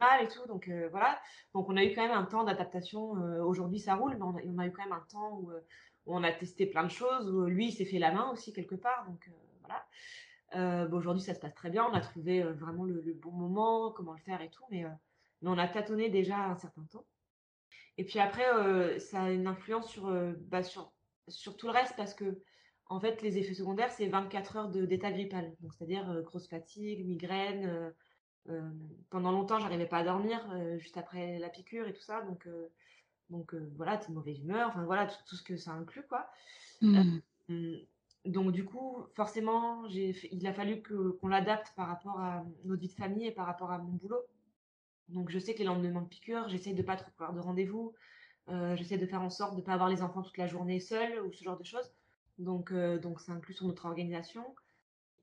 [0.00, 0.46] Mal et tout.
[0.46, 1.18] Donc euh, voilà.
[1.54, 3.16] Donc on a eu quand même un temps d'adaptation.
[3.16, 5.60] Euh, Aujourd'hui, ça roule, mais on a, eu quand même un temps où, euh,
[6.06, 7.30] on a testé plein de choses.
[7.30, 9.06] Où lui, il s'est fait la main aussi quelque part.
[9.06, 9.30] Donc
[9.60, 10.86] voilà.
[10.86, 11.84] Bon, Aujourd'hui, ça se passe très bien.
[11.84, 14.64] On a trouvé vraiment le, bon moment, comment le faire et tout.
[14.70, 14.84] Mais,
[15.42, 17.04] on a tâtonné déjà un certain temps.
[17.98, 20.10] Et puis après, ça a une influence sur,
[20.48, 20.92] bah, sur,
[21.28, 22.40] sur tout le reste parce que
[22.88, 25.56] en fait, les effets secondaires, c'est 24 heures d'état grippal.
[25.60, 27.92] Donc, c'est-à-dire grosse fatigue, migraine.
[28.48, 28.70] Euh, euh,
[29.10, 30.40] pendant longtemps, j'arrivais pas à dormir
[30.78, 32.22] juste après la piqûre et tout ça.
[32.22, 32.48] Donc,
[33.30, 34.68] donc voilà, t'es de mauvaise humeur.
[34.68, 36.28] Enfin, voilà, tout, ce que ça inclut, quoi.
[36.82, 37.18] Mmh.
[38.26, 42.92] donc, du coup, forcément, il a fallu qu'on l'adapte par rapport à notre vie de
[42.92, 44.22] famille et par rapport à mon boulot.
[45.08, 47.94] Donc, je sais que les lendemains de piqûre, j'essaye de pas trop avoir de rendez-vous.
[48.74, 51.20] j'essaie de faire en sorte de ne pas avoir les enfants toute la journée seuls
[51.24, 51.90] ou ce genre de choses.
[52.38, 54.54] Donc, euh, donc ça inclut sur notre organisation.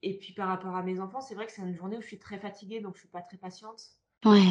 [0.03, 2.07] Et puis par rapport à mes enfants, c'est vrai que c'est une journée où je
[2.07, 3.81] suis très fatiguée, donc je suis pas très patiente.
[4.25, 4.43] Ouais.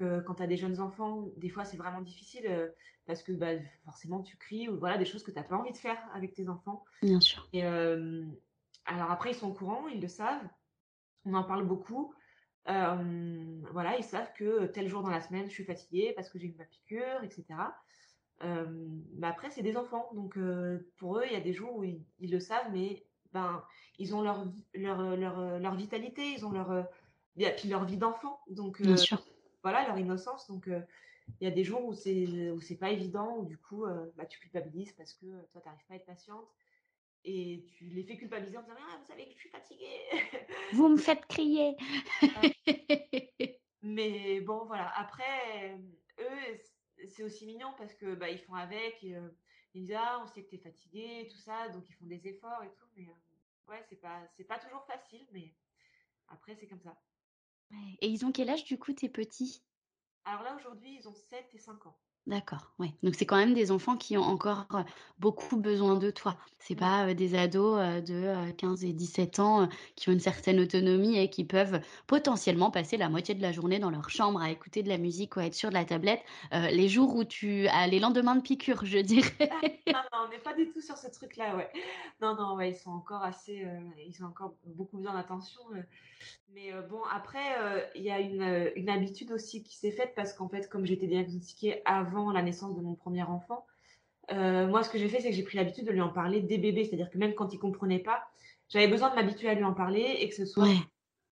[0.00, 2.68] Euh, quand tu as des jeunes enfants, des fois c'est vraiment difficile euh,
[3.06, 3.52] parce que bah,
[3.84, 6.34] forcément tu cries ou voilà des choses que tu n'as pas envie de faire avec
[6.34, 6.84] tes enfants.
[7.02, 7.48] Bien sûr.
[7.52, 10.46] Et alors après ils sont au courant, ils le savent,
[11.24, 12.12] on en parle beaucoup.
[12.66, 16.48] voilà, ils savent que tel jour dans la semaine je suis fatiguée parce que j'ai
[16.48, 17.44] eu ma piqûre, etc
[18.40, 20.08] mais après, c'est des enfants.
[20.14, 20.38] Donc,
[20.96, 23.64] pour eux, il y a des jours où ils, le savent, mais ben,
[23.98, 26.86] ils ont leur, leur, leur, leur vitalité, ils ont leur,
[27.56, 28.40] puis leur vie d'enfant.
[28.48, 28.80] Donc,
[29.62, 30.46] voilà, leur innocence.
[30.48, 30.68] Donc,
[31.40, 33.84] il y a des jours où c'est où c'est pas évident, où du coup,
[34.16, 36.48] bah, tu culpabilises parce que toi, tu n'arrives pas à être patiente.
[37.24, 40.00] Et tu les fais culpabiliser en disant Ah, vous savez que je suis fatiguée.
[40.72, 41.76] Vous me faites crier.
[43.82, 44.90] Mais bon, voilà.
[44.96, 45.78] Après,
[46.20, 49.02] eux, c'est aussi mignon parce que bah, ils font avec.
[49.02, 49.16] Et,
[49.74, 52.26] ils disent ah on sait que tu es fatigué tout ça donc ils font des
[52.26, 55.54] efforts et tout mais euh, ouais c'est pas c'est pas toujours facile mais
[56.28, 56.96] après c'est comme ça.
[58.00, 59.62] Et ils ont quel âge du coup tes petits?
[60.24, 61.98] Alors là aujourd'hui ils ont 7 et 5 ans.
[62.28, 62.92] D'accord, ouais.
[63.02, 64.66] Donc c'est quand même des enfants qui ont encore,
[65.18, 66.36] beaucoup besoin de toi.
[66.58, 71.30] C'est pas, des ados, de, 15 et 17 ans, qui ont une certaine autonomie et
[71.30, 74.90] qui peuvent potentiellement passer la moitié de la journée dans leur chambre à écouter de
[74.90, 76.20] la musique ou à être sur de la tablette,
[76.52, 79.30] les jours où tu as les lendemains de piqûre, je dirais.
[79.86, 81.70] Non, non, on n'est pas du tout sur ce truc-là, ouais.
[82.20, 83.66] Non, non, ouais, ils sont encore assez,
[84.06, 85.62] ils ont encore beaucoup besoin d'attention,
[86.54, 89.90] mais euh, bon, après, euh, il y a une, euh, une, habitude aussi qui s'est
[89.90, 93.66] faite parce qu'en fait, comme j'étais diagnostiquée avant la naissance de mon premier enfant,
[94.30, 96.58] moi, ce que j'ai fait, c'est que j'ai pris l'habitude de lui en parler dès
[96.58, 96.84] bébé.
[96.84, 98.28] C'est-à-dire que même quand il comprenait pas,
[98.68, 100.68] j'avais besoin de m'habituer à lui en parler et que ce soit,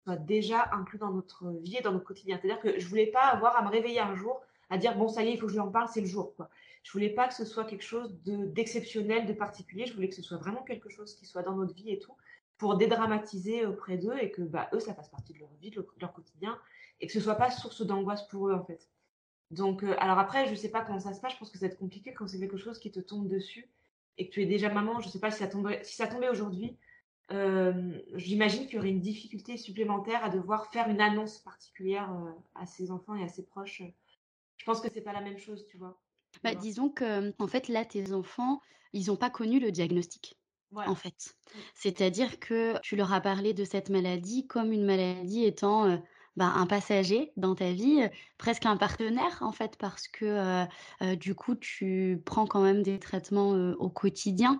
[0.03, 2.37] soit, déjà inclus dans notre vie et dans notre quotidien.
[2.39, 5.23] C'est-à-dire que je voulais pas avoir à me réveiller un jour à dire bon, ça
[5.23, 6.35] y est, il faut que je lui en parle, c'est le jour.
[6.35, 6.49] Quoi.
[6.83, 9.85] Je voulais pas que ce soit quelque chose d'exceptionnel, de particulier.
[9.85, 12.15] Je voulais que ce soit vraiment quelque chose qui soit dans notre vie et tout
[12.57, 15.85] pour dédramatiser auprès d'eux et que bah, eux, ça fasse partie de leur vie, de
[15.99, 16.57] leur quotidien,
[17.01, 18.87] et que ce soit pas source d'angoisse pour eux, en fait.
[19.53, 21.67] Donc, euh, alors après, je sais pas comment ça se passe, je pense que ça
[21.67, 23.69] va être compliqué quand c'est quelque chose qui te tombe dessus
[24.17, 26.29] et que tu es déjà maman, je sais pas si ça tombait, si ça tombait
[26.29, 26.77] aujourd'hui,
[27.31, 32.31] euh, j'imagine qu'il y aurait une difficulté supplémentaire à devoir faire une annonce particulière euh,
[32.55, 33.81] à ses enfants et à ses proches.
[34.57, 35.99] Je pense que c'est pas la même chose, tu vois.
[36.43, 38.59] Bah, disons que, en fait, là, tes enfants,
[38.91, 40.37] ils n'ont pas connu le diagnostic
[40.75, 41.35] en fait.
[41.53, 41.59] Mmh.
[41.75, 46.01] C'est-à-dire que tu leur as parlé de cette maladie comme une maladie étant,
[46.35, 50.65] bah, un passager dans ta vie, presque un partenaire en fait parce que,
[51.15, 54.59] du coup tu prends quand même des traitements, au quotidien,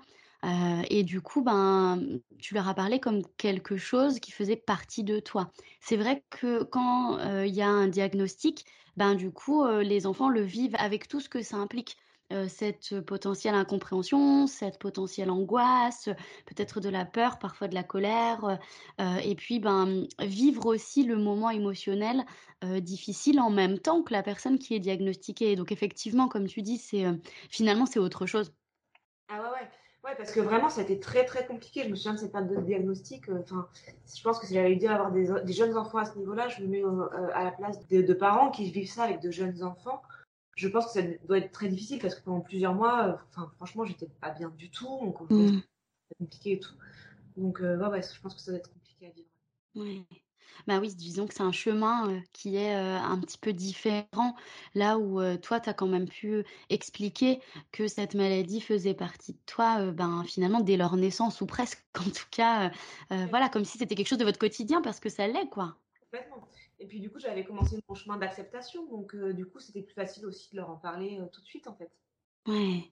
[0.89, 2.01] et du coup, ben,
[2.39, 5.51] tu leur as parlé comme quelque chose qui faisait partie de toi.
[5.79, 8.65] C'est vrai que quand, il y a un diagnostic,
[8.97, 11.95] ben, du coup, les enfants le vivent avec tout ce que ça implique
[12.48, 16.10] cette potentielle incompréhension, cette potentielle angoisse,
[16.46, 18.60] peut-être de la peur, parfois de la colère,
[19.00, 22.26] et puis ben, vivre aussi le moment émotionnel
[22.80, 25.56] difficile en même temps que la personne qui est diagnostiquée.
[25.56, 27.06] Donc effectivement, comme tu dis, c'est
[27.50, 28.54] finalement c'est autre chose.
[29.30, 29.50] Ah ouais,
[30.04, 30.15] ouais.
[30.15, 31.84] Parce que vraiment, ça a été très très compliqué.
[31.84, 33.30] Je me souviens de cette période de diagnostic.
[33.30, 33.67] Enfin,
[34.15, 36.67] je pense que si j'avais eu avoir des, jeunes enfants à ce niveau-là, je me
[36.67, 36.84] mets
[37.34, 40.02] à la place de, parents qui vivent ça avec de jeunes enfants
[40.55, 43.51] je pense que ça doit être très difficile parce que pendant plusieurs mois, euh, enfin,
[43.55, 44.99] franchement, j'étais pas bien du tout.
[45.01, 45.61] Donc, mmh.
[46.09, 46.75] c'est compliqué et tout.
[47.37, 49.27] Donc, euh, ouais, ouais, je pense que ça doit être compliqué à vivre.
[49.75, 50.05] Oui.
[50.67, 54.35] Bah oui, disons que c'est un chemin euh, qui est un petit peu différent.
[54.75, 59.39] Là où toi, tu as quand même pu expliquer que cette maladie faisait partie de
[59.47, 62.71] toi, ben, finalement, dès leur naissance, ou presque, en tout cas,
[63.09, 65.75] voilà, comme si c'était quelque chose de votre quotidien, parce que ça l'est, quoi.
[66.01, 66.47] Complètement.
[66.84, 69.93] Et puis du coup, j'avais commencé mon chemin d'acceptation, donc euh, du coup, c'était plus
[69.93, 71.89] facile aussi de leur en parler euh, tout de suite, en fait.
[72.46, 72.91] Ouais,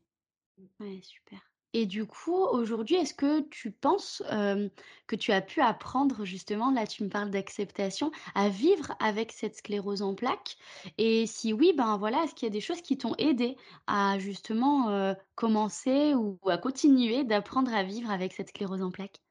[0.57, 0.63] mmh.
[0.79, 1.39] ouais, super.
[1.73, 4.23] Et du coup, aujourd'hui, est-ce que tu penses
[5.07, 9.57] que tu as pu apprendre justement, là tu me parles d'acceptation, à vivre avec cette
[9.57, 10.57] sclérose en plaques?
[10.97, 13.55] Et si oui, ben voilà, est-ce qu'il y a des choses qui t'ont aidé
[13.87, 19.21] à justement commencer ou à continuer d'apprendre à vivre avec cette sclérose en plaques?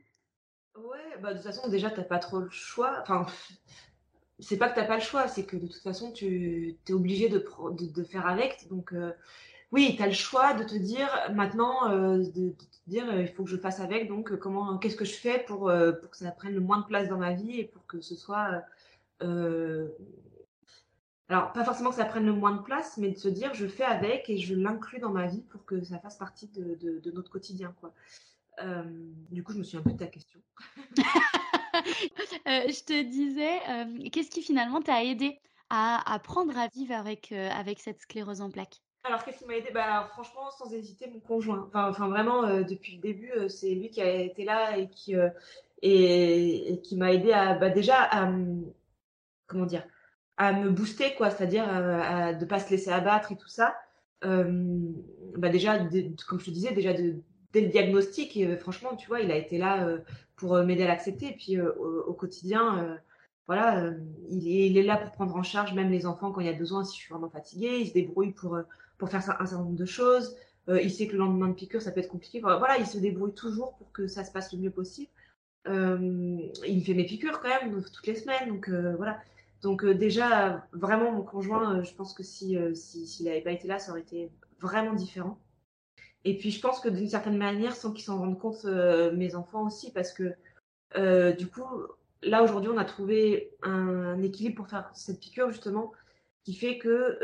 [0.76, 3.00] Ouais, bah de toute façon, déjà, t'as pas trop le choix.
[3.02, 3.26] Enfin,
[4.40, 6.92] c'est pas que tu n'as pas le choix, c'est que de toute façon, tu es
[6.92, 8.68] obligé de, faire avec.
[8.68, 9.12] Donc, euh,
[9.72, 13.44] oui, tu as le choix de te dire maintenant, de, de, te dire il faut
[13.44, 16.60] que je fasse avec, donc comment, qu'est-ce que je fais pour, que ça prenne le
[16.60, 18.64] moins de place dans ma vie et pour que ce soit
[21.30, 23.68] alors, pas forcément que ça prenne le moins de place, mais de se dire je
[23.68, 27.30] fais avec et je l'inclus dans ma vie pour que ça fasse partie de, notre
[27.30, 27.72] quotidien.
[28.60, 28.82] Euh,
[29.30, 30.40] du coup, je me suis un peu de ta question.
[32.46, 37.32] Euh, je te disais, euh, qu'est-ce qui finalement t'a aidé à apprendre à vivre avec,
[37.32, 38.80] avec cette sclérose en plaques?
[39.04, 39.70] Alors, qu'est-ce qui m'a aidé?
[39.72, 41.70] Bah, Franchement, sans hésiter, mon conjoint.
[41.74, 45.14] Enfin, vraiment, depuis le début, c'est lui qui a été là et qui,
[45.82, 48.32] et, qui m'a aidé à, bah, déjà, à,
[49.46, 49.84] comment dire,
[50.40, 53.76] à me booster, quoi, c'est-à-dire euh, à, de pas se laisser abattre et tout ça.
[54.24, 54.90] Euh,
[55.36, 55.78] bah déjà,
[56.26, 59.58] comme je te disais, déjà dès le diagnostic, euh, franchement, tu vois, il a été
[59.58, 59.86] là
[60.40, 61.28] pour m'aider à l'accepter.
[61.28, 62.98] Et puis au, quotidien,
[63.46, 63.92] voilà,
[64.28, 66.54] il est, il, là pour prendre en charge même les enfants quand il y a
[66.54, 67.78] besoin, si je suis vraiment fatiguée.
[67.80, 68.58] Il se débrouille pour,
[68.98, 70.36] pour faire un certain nombre de choses.
[70.68, 72.40] il sait que le lendemain de piqûre, ça peut être compliqué.
[72.40, 75.10] Voilà, il se débrouille toujours pour que ça se passe le mieux possible.
[75.66, 78.48] il me fait mes piqûres quand même toutes les semaines.
[78.48, 79.18] Donc voilà,
[79.62, 83.52] donc euh, déjà, vraiment, mon conjoint, euh, je pense que si euh, s'il n'avait pas
[83.52, 85.38] été là, ça aurait été vraiment différent.
[86.24, 89.66] Et puis je pense que d'une certaine manière, sans qu'ils s'en rendent compte, mes enfants
[89.66, 90.34] aussi, parce que
[91.32, 91.64] du coup,
[92.22, 95.92] là aujourd'hui, on a trouvé un, équilibre pour faire cette piqûre justement,
[96.44, 97.18] qui fait que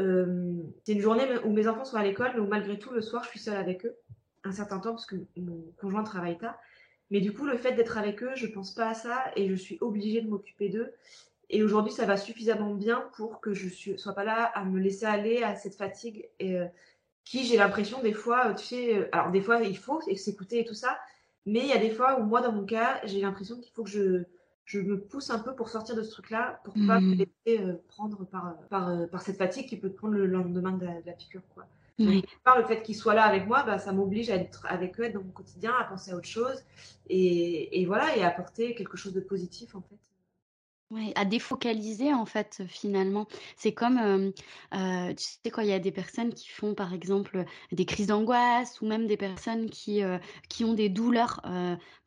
[0.85, 3.23] c'est une journée où mes enfants sont à l'école, mais où malgré tout, le soir,
[3.25, 3.97] je suis seule avec eux
[4.47, 6.57] un certain temps parce que mon conjoint travaille tard.
[7.11, 9.55] Mais du coup, le fait d'être avec eux, je pense pas à ça et je
[9.55, 10.93] suis obligée de m'occuper d'eux.
[11.51, 14.81] Et aujourd'hui, ça va suffisamment bien pour que je ne sois pas là à me
[14.81, 16.67] laisser aller à cette fatigue et, euh,
[17.27, 20.65] qui, j'ai l'impression, des fois, tu sais, euh, alors des fois, il faut s'écouter et
[20.65, 20.99] tout ça,
[21.45, 23.83] mais il y a des fois où moi, dans mon cas, j'ai l'impression qu'il faut
[23.83, 24.23] que je,
[24.65, 27.19] je me pousse un peu pour sortir de ce truc-là, pour pas me mmh.
[27.19, 30.87] laisser euh, prendre par, par, par, cette fatigue qui peut te prendre le lendemain de
[30.87, 31.43] la, piqûre.
[31.53, 31.67] Quoi.
[32.45, 35.11] par le fait qu'il soit là avec moi, bah, ça m'oblige à être avec eux
[35.11, 36.63] dans mon quotidien, à penser à autre chose
[37.09, 39.99] et, et voilà, et à apporter quelque chose de positif en fait.
[40.93, 43.27] Oui, à défocaliser en fait, finalement.
[43.57, 44.33] C'est comme,
[44.73, 48.81] tu sais quand il y a des personnes qui font par exemple, des crises d'angoisse
[48.81, 50.01] ou même des personnes qui,
[50.49, 51.41] qui ont des douleurs,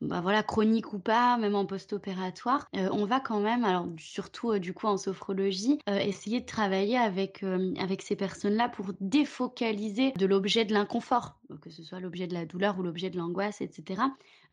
[0.00, 4.72] bah, voilà chroniques ou pas, même en post-opératoire, on va quand même alors surtout, du
[4.72, 7.42] coup en sophrologie, essayer de travailler avec,
[7.78, 12.46] avec ces personnes-là pour défocaliser de l'objet de l'inconfort, que ce soit l'objet de la
[12.46, 14.00] douleur ou l'objet de l'angoisse etc.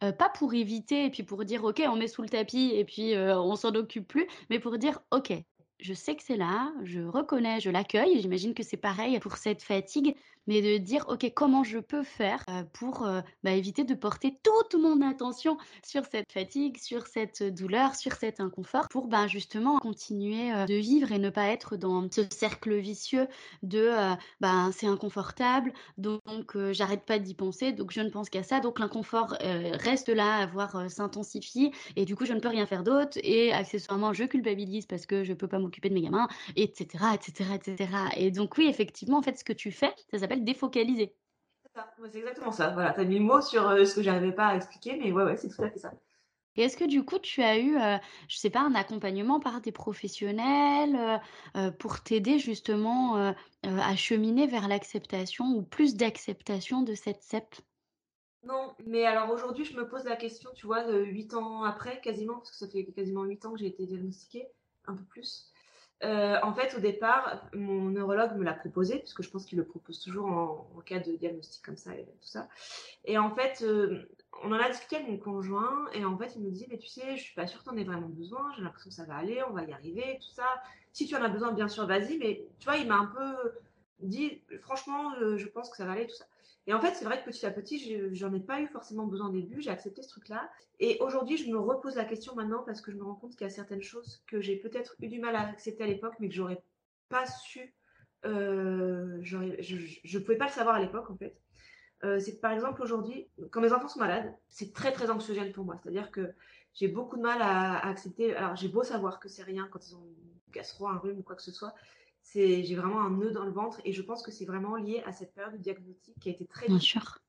[0.04, 2.86] Euh, pas pour éviter et puis pour dire ok on met sous le tapis et
[2.86, 5.34] puis euh, on s'en occupe plus, mais pour dire ok
[5.80, 8.20] je sais que c'est là, je reconnais, je l'accueille.
[8.20, 10.16] J'imagine que c'est pareil pour cette fatigue,
[10.48, 14.40] mais de dire, OK, comment je peux faire euh, pour euh, bah, éviter de porter
[14.44, 19.78] toute mon attention sur cette fatigue, sur cette douleur, sur cet inconfort, pour bah, justement
[19.80, 23.28] continuer euh, de vivre et ne pas être dans ce cercle vicieux
[23.64, 23.92] de
[24.40, 28.80] bah, c'est inconfortable, donc j'arrête pas d'y penser, donc je ne pense qu'à ça, donc
[28.80, 33.18] l'inconfort reste là à voir s'intensifier, et du coup je ne peux rien faire d'autre,
[33.24, 37.50] et accessoirement je culpabilise parce que je peux pas m'occuper de mes gamins, etc., etc.,
[37.56, 37.90] etc.
[38.16, 41.16] Et donc oui, effectivement, en fait, ce que tu fais, ça s'appelle défocaliser.
[42.12, 42.70] C'est exactement ça.
[42.72, 45.12] Voilà, tu as mis le mot sur euh, ce que j'arrivais pas à expliquer, mais
[45.12, 45.92] ouais, ouais, c'est tout à fait ça.
[46.56, 47.98] Et est-ce que du coup, tu as eu, euh,
[48.28, 51.22] je sais pas, un accompagnement par des professionnels
[51.56, 57.56] euh, pour t'aider justement à cheminer vers l'acceptation ou plus d'acceptation de cette CEP
[58.42, 62.38] Non, mais alors aujourd'hui, je me pose la question, tu vois, huit ans après, quasiment,
[62.38, 64.48] parce que ça fait quasiment huit ans que j'ai été diagnostiquée,
[64.88, 65.52] un peu plus.
[66.04, 69.66] Euh, en fait, au départ, mon neurologue me l'a proposé, puisque je pense qu'il le
[69.66, 72.48] propose toujours en, cas de diagnostic comme ça et tout ça.
[73.06, 74.08] Et en fait, euh,
[74.44, 76.88] on en a discuté avec mon conjoint, et en fait, il me dit, mais tu
[76.88, 79.16] sais, je suis pas sûre que en aies vraiment besoin, j'ai l'impression que ça va
[79.16, 80.62] aller, on va y arriver, tout ça.
[80.94, 83.52] Si tu en as besoin, bien sûr, vas-y, mais tu vois, il m'a un peu
[84.00, 86.26] dit, franchement, euh, je pense que ça va aller, tout ça.
[86.68, 89.30] Et en fait, c'est vrai que petit à petit, j'en ai pas eu forcément besoin
[89.30, 90.50] au début, j'ai accepté ce truc-là.
[90.82, 93.48] Et aujourd'hui, je me repose la question maintenant parce que je me rends compte qu'il
[93.48, 96.28] y a certaines choses que j'ai peut-être eu du mal à accepter à l'époque, mais
[96.28, 96.62] que j'aurais
[97.08, 97.74] pas su.
[98.26, 101.38] Euh, je ne pouvais pas le savoir à l'époque, en fait.
[102.04, 105.54] Euh, c'est que par exemple, aujourd'hui, quand mes enfants sont malades, c'est très très anxiogène
[105.54, 105.78] pour moi.
[105.82, 106.34] C'est-à-dire que
[106.74, 108.36] j'ai beaucoup de mal à, à accepter.
[108.36, 111.24] Alors, j'ai beau savoir que c'est rien quand ils ont une gastro, un rhume ou
[111.24, 111.74] quoi que ce soit
[112.34, 115.12] j'ai vraiment un nœud dans le ventre et je pense que c'est vraiment lié à
[115.12, 117.20] cette période de diagnostic qui a été très Bien sûr.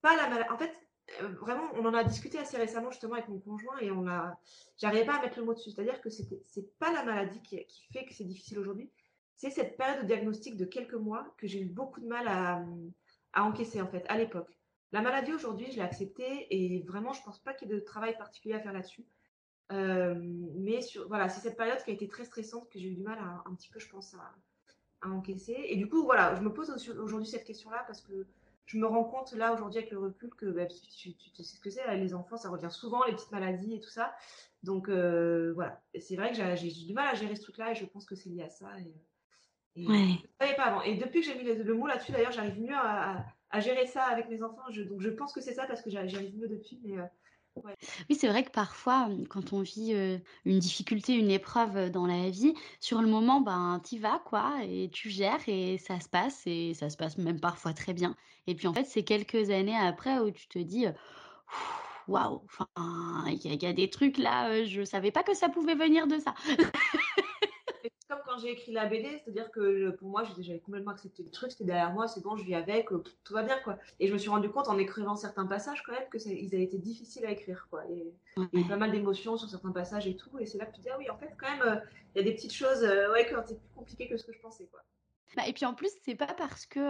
[0.00, 0.50] Pas la maladie.
[0.50, 0.72] En fait,
[1.20, 4.38] euh, vraiment, on en a discuté assez récemment justement avec mon conjoint et on a,
[4.78, 5.70] j'arrivais pas à mettre le mot dessus.
[5.70, 8.90] C'est-à-dire que c'était, c'est pas la maladie qui, qui fait que c'est difficile aujourd'hui.
[9.36, 12.64] C'est cette période de diagnostic de quelques mois que j'ai eu beaucoup de mal à,
[13.32, 14.58] à encaisser en fait à l'époque.
[14.92, 17.80] La maladie aujourd'hui, je l'ai acceptée et vraiment, je pense pas qu'il y ait de
[17.80, 19.04] travail particulier à faire là-dessus.
[19.70, 20.14] Euh,
[20.56, 23.02] mais sur, voilà, c'est cette période qui a été très stressante que j'ai eu du
[23.02, 24.14] mal à, un petit peu, je pense,
[25.00, 25.56] à encaisser.
[25.68, 28.26] Et du coup, voilà, je me pose aujourd'hui cette question-là parce que
[28.66, 31.70] je me rends compte là aujourd'hui avec le recul que bah, tu, sais ce que
[31.70, 34.14] c'est, les enfants, ça revient souvent, les petites maladies et tout ça.
[34.62, 37.84] Donc euh, voilà, c'est vrai que j'ai du mal à gérer ce truc-là et je
[37.84, 38.68] pense que c'est lié à ça.
[39.76, 40.82] Et, et pas avant.
[40.82, 43.24] Et depuis que j'ai mis le, mot là-dessus, d'ailleurs, j'arrive mieux à,
[43.60, 44.62] gérer ça avec mes enfants.
[44.70, 46.80] donc je pense que c'est ça parce que j'arrive mieux depuis.
[46.84, 47.04] Mais euh,
[47.56, 49.94] oui, c'est vrai que parfois, quand on vit
[50.44, 54.90] une difficulté, une épreuve dans la vie, sur le moment, ben, y vas, quoi, et
[54.90, 58.16] tu gères, et ça se passe, et ça se passe même parfois très bien.
[58.46, 60.86] Et puis, en fait, c'est quelques années après où tu te dis,
[62.08, 62.66] waouh, enfin,
[63.26, 66.34] il y, a des trucs là, je savais pas que ça pouvait venir de ça.
[68.32, 71.64] quand j'ai écrit la BD, c'est-à-dire que pour moi, j'avais complètement accepté le truc, c'était
[71.64, 73.78] derrière moi, c'est bon, je vis avec, euh, tout va bien, quoi.
[74.00, 76.64] Et je me suis rendu compte en écrivant certains passages, quand même, que ils avaient
[76.64, 77.84] été difficiles à écrire, quoi.
[77.90, 78.14] Et
[78.52, 80.74] il y a pas mal d'émotions sur certains passages et tout, et c'est là que
[80.74, 81.80] tu dis, ah oui, en fait, quand même, euh,
[82.14, 84.40] il y a des petites choses, euh, ouais, c'est plus compliqué que ce que je
[84.40, 84.80] pensais, quoi.
[85.36, 86.80] Bah, et puis en plus, c'est pas parce que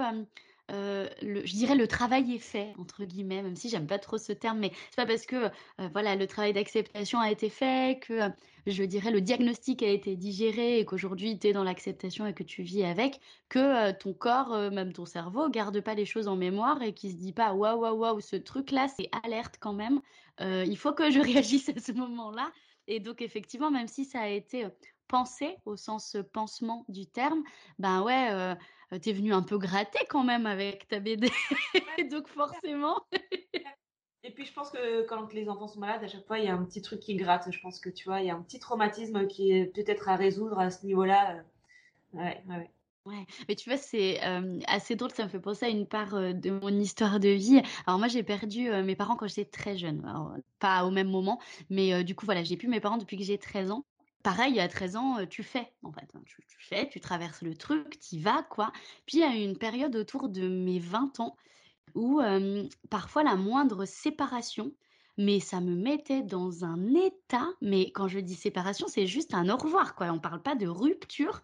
[0.71, 4.33] le, je dirais le travail est fait entre guillemets, même si j'aime pas trop ce
[4.33, 5.51] terme, mais c'est pas parce que
[5.93, 8.31] voilà le travail d'acceptation a été fait que
[8.67, 12.43] je dirais le diagnostic a été digéré et qu'aujourd'hui tu es dans l'acceptation et que
[12.43, 16.81] tu vis avec, que ton corps, même ton cerveau, garde pas les choses en mémoire
[16.83, 20.01] et qui se dit pas waouh waouh waouh ce truc là c'est alerte quand même,
[20.41, 22.51] il faut que je réagisse à ce moment-là.
[22.89, 24.67] Et donc effectivement, même si ça a été
[25.13, 27.45] pensé au sens pansement du terme,
[27.79, 28.57] ben ouais
[29.03, 31.31] tu es venu un peu gratter quand même avec ta BD.
[32.11, 33.01] Donc forcément.
[34.25, 36.49] Et puis je pense que quand les enfants sont malades, à chaque fois, il y
[36.49, 37.51] a un petit truc qui gratte.
[37.51, 40.17] Je pense que tu vois, il y a un petit traumatisme qui est peut-être à
[40.17, 41.43] résoudre à ce niveau-là.
[42.15, 42.71] Ouais, ouais.
[43.05, 44.21] Ouais, mais tu vois, c'est
[44.69, 47.61] assez drôle, ça me fait penser à une part de mon histoire de vie.
[47.87, 50.03] Alors moi, j'ai perdu mes parents quand j'étais très jeune,
[50.61, 53.39] pas au même moment, mais du coup, voilà, j'ai plus mes parents depuis que j'ai
[53.39, 53.85] 13 ans
[54.23, 56.09] pareil, à 13 ans, tu fais, en fait.
[56.15, 58.73] Hein, tu, fais, tu traverses le truc, tu vas, quoi.
[59.07, 61.37] Puis il y a une période autour de mes 20 ans
[61.95, 62.21] où
[62.89, 64.73] parfois la moindre séparation,
[65.19, 69.49] mais ça me mettait dans un état, mais quand je dis séparation, c'est juste un
[69.51, 70.11] au revoir, quoi.
[70.11, 71.43] On parle pas de rupture,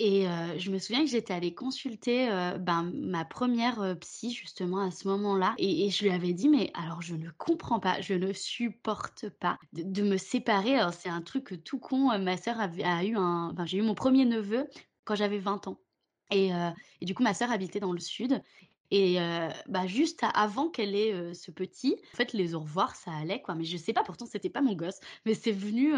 [0.00, 0.26] et
[0.58, 2.28] je me souviens que j'étais allée consulter
[2.58, 5.54] ben, ma première psy justement à ce moment-là.
[5.58, 9.58] Et, je lui avais dit, mais alors je ne comprends pas, je ne supporte pas
[9.72, 10.76] de, me séparer.
[10.76, 12.18] Alors c'est un truc tout con.
[12.18, 13.50] Ma sœur a eu un...
[13.52, 14.68] Enfin, j'ai eu mon premier neveu
[15.04, 15.78] quand j'avais 20 ans.
[16.30, 16.50] Et,
[17.02, 18.42] du coup, ma sœur habitait dans le sud.
[18.90, 19.18] Et
[19.68, 23.54] bah juste avant qu'elle ait ce petit, en fait, les au revoir, ça allait, quoi.
[23.54, 24.98] Mais je sais pas, pourtant, c'était pas mon gosse.
[25.24, 25.92] Mais c'est venu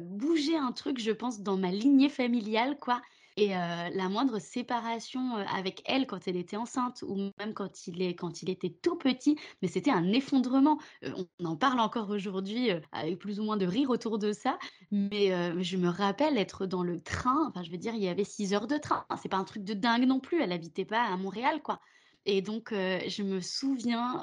[0.00, 3.00] bouger un truc, je pense, dans ma lignée familiale, quoi.
[3.38, 8.14] Et la moindre séparation avec elle quand elle était enceinte ou même quand il, est,
[8.14, 10.78] quand il était tout petit, mais c'était un effondrement.
[11.02, 14.58] on en parle encore aujourd'hui avec plus ou moins de rire autour de ça,
[14.90, 15.28] mais
[15.62, 18.54] je me rappelle être dans le train, enfin je veux dire, il y avait six
[18.54, 19.04] heures de train.
[19.20, 21.80] C'est pas un truc de dingue non plus, elle habitait pas à Montréal, quoi.
[22.26, 24.22] Et donc, je me souviens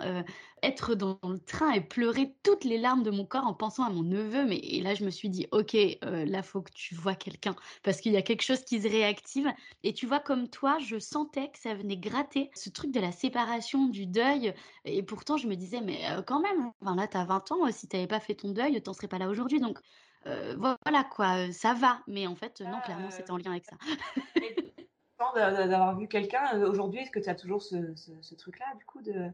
[0.62, 3.90] être dans le train et pleurer toutes les larmes de mon corps en pensant à
[3.90, 4.46] mon neveu.
[4.46, 8.02] Mais et là, je me suis dit, ok, là, faut que tu vois quelqu'un parce
[8.02, 9.52] qu'il y a quelque chose qui se réactive.
[9.84, 13.12] Et tu vois, comme toi, je sentais que ça venait gratter ce truc de la
[13.12, 14.54] séparation, du deuil.
[14.86, 17.88] Et pourtant, je me disais, mais quand même, enfin, là, tu as 20 ans, si
[17.88, 19.60] tu n'avais pas fait ton deuil, tu n'en serais pas là aujourd'hui.
[19.62, 19.80] Donc,
[20.26, 22.02] voilà quoi, ça va.
[22.08, 23.78] Mais en fait, non, clairement, c'est en lien avec ça.
[25.36, 26.56] D'avoir vu quelqu'un.
[26.56, 29.30] Euh, aujourd'hui, est-ce que tu as toujours ce, truc-là, du coup de...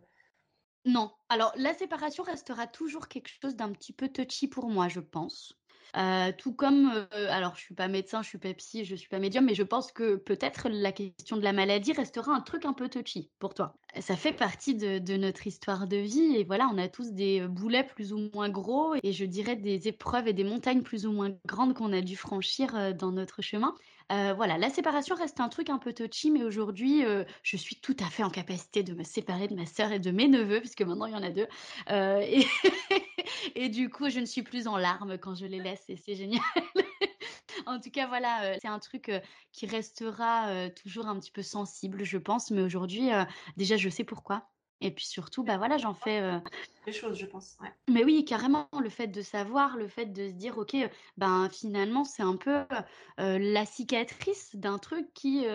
[0.85, 1.11] Non.
[1.27, 5.59] Alors, la séparation restera toujours quelque chose d'un petit peu touchy pour moi, je pense.
[5.97, 9.09] Euh, tout comme, euh, alors je suis pas médecin, je suis pas psy, je suis
[9.09, 12.65] pas médium, mais je pense que peut-être la question de la maladie restera un truc
[12.65, 13.73] un peu touchy pour toi.
[13.99, 17.83] Ça fait partie de, notre histoire de vie et voilà, on a tous des boulets
[17.83, 21.31] plus ou moins gros et je dirais des épreuves et des montagnes plus ou moins
[21.47, 23.73] grandes qu'on a dû franchir dans notre chemin.
[24.11, 27.75] Euh, voilà, la séparation reste un truc un peu touchy, mais aujourd'hui, euh, je suis
[27.79, 30.59] tout à fait en capacité de me séparer de ma sœur et de mes neveux,
[30.59, 31.47] puisque maintenant il y en a deux.
[31.91, 32.25] Euh,
[33.55, 36.15] et, du coup, je ne suis plus en larmes quand je les laisse, et c'est
[36.15, 36.41] génial.
[37.67, 39.11] en tout cas, voilà, c'est un truc
[39.51, 43.09] qui restera toujours un petit peu sensible, je pense, mais aujourd'hui,
[43.57, 44.49] déjà, je sais pourquoi.
[44.81, 46.41] Et puis surtout, bah voilà, j'en fais.
[46.85, 47.57] Des choses, je pense.
[47.89, 50.75] Mais oui, carrément, le fait de savoir, le fait de se dire, ok,
[51.17, 52.63] ben finalement, c'est un peu
[53.17, 55.45] la cicatrice d'un truc qui,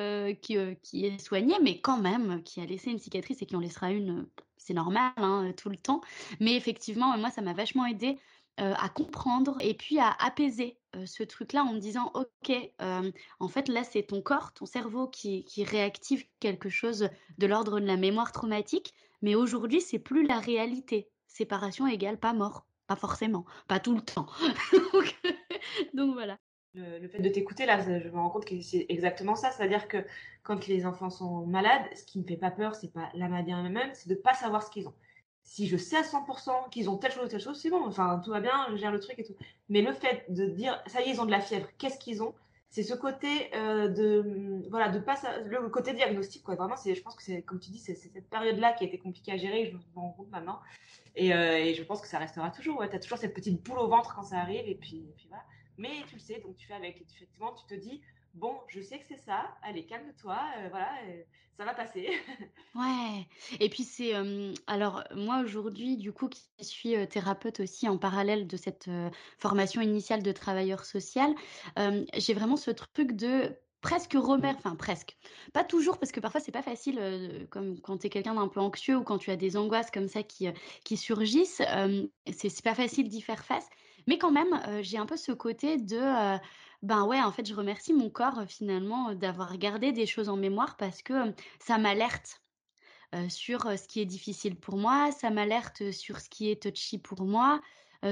[0.42, 3.60] qui, qui, est soigné, mais quand même, qui a laissé une cicatrice et qui en
[3.60, 4.26] laissera une,
[4.58, 6.00] c'est normal, hein, tout le temps.
[6.40, 8.18] Mais effectivement, moi, ça m'a vachement aidé
[8.56, 13.82] à comprendre et puis à apaiser ce truc-là en me disant, ok, en fait, là,
[13.84, 18.32] c'est ton corps, ton cerveau qui, qui réactive quelque chose de l'ordre de la mémoire
[18.32, 18.94] traumatique
[19.24, 21.08] mais aujourd'hui, c'est plus la réalité.
[21.28, 22.66] Séparation égale pas mort.
[22.86, 23.46] Pas forcément.
[23.68, 24.26] Pas tout le temps.
[25.94, 26.38] donc, voilà.
[26.74, 29.50] Le, fait de t'écouter, là, je me rends compte que c'est exactement ça.
[29.50, 30.04] C'est-à-dire que
[30.42, 33.28] quand les enfants sont malades, ce qui ne me fait pas peur, c'est pas la
[33.28, 34.94] maladie en elle-même, c'est de ne pas savoir ce qu'ils ont.
[35.42, 38.20] Si je sais à 100% qu'ils ont telle chose ou telle chose, c'est bon, enfin,
[38.22, 39.36] tout va bien, je gère le truc et tout.
[39.70, 42.22] Mais le fait de dire, ça y est, ils ont de la fièvre, qu'est-ce qu'ils
[42.22, 42.34] ont?
[42.74, 45.14] C'est ce côté euh, de voilà de pas
[45.44, 48.28] le côté diagnostic quoi vraiment c'est je pense que c'est comme tu dis c'est cette
[48.28, 50.58] période là qui a été compliquée à gérer je me rends compte maintenant
[51.14, 52.90] et, euh, et je pense que ça restera toujours ouais.
[52.90, 55.44] tu as toujours cette petite boule au ventre quand ça arrive et puis, puis voilà
[55.78, 57.00] mais tu le sais, donc tu fais avec.
[57.00, 58.00] Effectivement, tu te dis,
[58.34, 61.22] bon, je sais que c'est ça, allez, calme-toi, euh, voilà, euh,
[61.56, 62.10] ça va passer.
[62.74, 63.26] ouais,
[63.60, 64.12] et puis c'est.
[64.66, 68.90] alors, moi aujourd'hui, du coup, qui suis euh, thérapeute aussi en parallèle de cette
[69.38, 71.32] formation initiale de travailleur social,
[72.16, 75.16] j'ai vraiment ce truc de presque remettre, enfin presque,
[75.52, 78.60] pas toujours parce que parfois c'est pas facile, comme quand tu es quelqu'un d'un peu
[78.60, 80.48] anxieux ou quand tu as des angoisses comme ça qui,
[80.84, 81.62] qui surgissent,
[82.32, 83.68] c'est pas facile d'y faire face.
[84.06, 86.38] Mais quand même, j'ai un peu ce côté de
[86.84, 90.76] ben ouais, en fait, je remercie mon corps finalement d'avoir gardé des choses en mémoire
[90.76, 92.42] parce que ça m'alerte
[93.28, 97.24] sur ce qui est difficile pour moi, ça m'alerte sur ce qui est touchy pour
[97.24, 97.60] moi,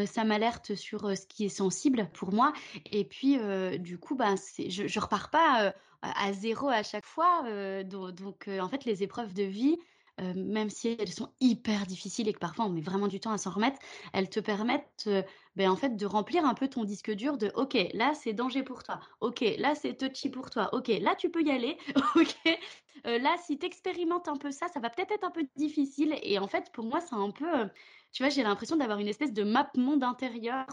[0.07, 2.53] ça m'alerte sur ce qui est sensible pour moi.
[2.87, 3.37] Et puis,
[3.81, 7.43] du coup, ben, je, je repars pas à zéro à chaque fois.
[7.83, 9.77] donc, en fait, les épreuves de vie,
[10.19, 13.39] même si elles sont hyper difficiles et que parfois on met vraiment du temps à
[13.39, 13.79] s'en remettre,
[14.13, 15.09] elles te permettent
[15.57, 18.63] ben, en fait de remplir un peu ton disque dur de OK, là c'est danger
[18.63, 19.01] pour toi.
[19.21, 20.69] OK, là c'est touchy pour toi.
[20.75, 21.77] OK, là tu peux y aller.
[22.17, 22.59] OK.
[23.05, 26.39] là si tu expérimentes un peu ça, ça va peut-être être un peu difficile et
[26.39, 27.69] en fait pour moi c'est un peu
[28.13, 30.67] tu vois, j'ai l'impression d'avoir une espèce de map monde intérieur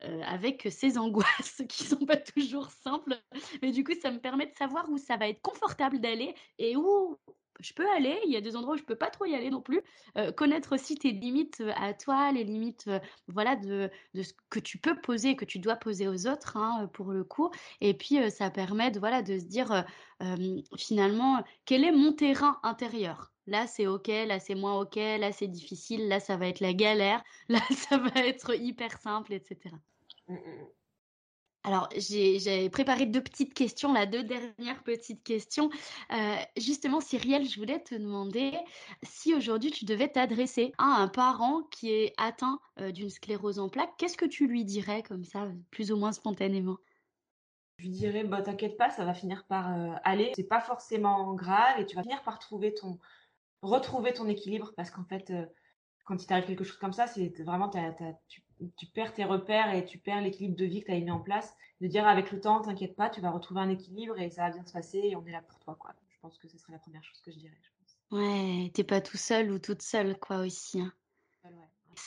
[0.00, 3.20] avec ces angoisses qui sont pas toujours simples.
[3.62, 6.76] Mais du coup, ça me permet de savoir où ça va être confortable d'aller et
[6.76, 7.18] où
[7.60, 9.50] je peux aller, il y a des endroits où je peux pas trop y aller
[9.50, 9.80] non plus.
[10.16, 12.98] Euh, connaître aussi tes limites euh, à toi, les limites euh,
[13.28, 16.88] voilà de, de, ce que tu peux poser, que tu dois poser aux autres hein,
[16.92, 17.50] pour le coup.
[17.80, 19.84] Et puis ça permet de voilà de se dire
[20.76, 23.32] finalement quel est mon terrain intérieur?
[23.46, 26.72] Là c'est ok, là c'est moins ok, là c'est difficile, là ça va être la
[26.72, 29.74] galère, là ça va être hyper simple, etc.
[31.62, 35.68] Alors, j'ai préparé deux petites questions, là, deux dernières petites questions.
[36.10, 38.52] Euh, justement, Cyrielle, je voulais te demander
[39.02, 43.68] si aujourd'hui tu devais t'adresser à un parent qui est atteint euh, d'une sclérose en
[43.68, 46.78] plaques, qu'est-ce que tu lui dirais comme ça, plus ou moins spontanément?
[47.76, 50.32] Je lui dirais, bah, t'inquiète pas, ça va finir par euh, aller.
[50.36, 52.98] C'est pas forcément grave et tu vas finir par trouver ton,
[53.60, 55.30] retrouver ton équilibre parce qu'en fait,
[56.04, 57.70] quand il t'arrive quelque chose comme ça, c'est vraiment,
[58.76, 61.20] tu perds tes repères et tu perds l'équilibre de vie que tu as mis en
[61.20, 61.54] place.
[61.80, 64.50] De dire avec le temps, t'inquiète pas, tu vas retrouver un équilibre et ça va
[64.50, 65.92] bien se passer et on est là pour toi, quoi.
[66.10, 67.58] Je pense que ce serait la première chose que je dirais.
[67.62, 68.20] Je pense.
[68.20, 70.80] Ouais, t'es pas tout seul ou toute seule, quoi, aussi.
[70.80, 70.92] Hein.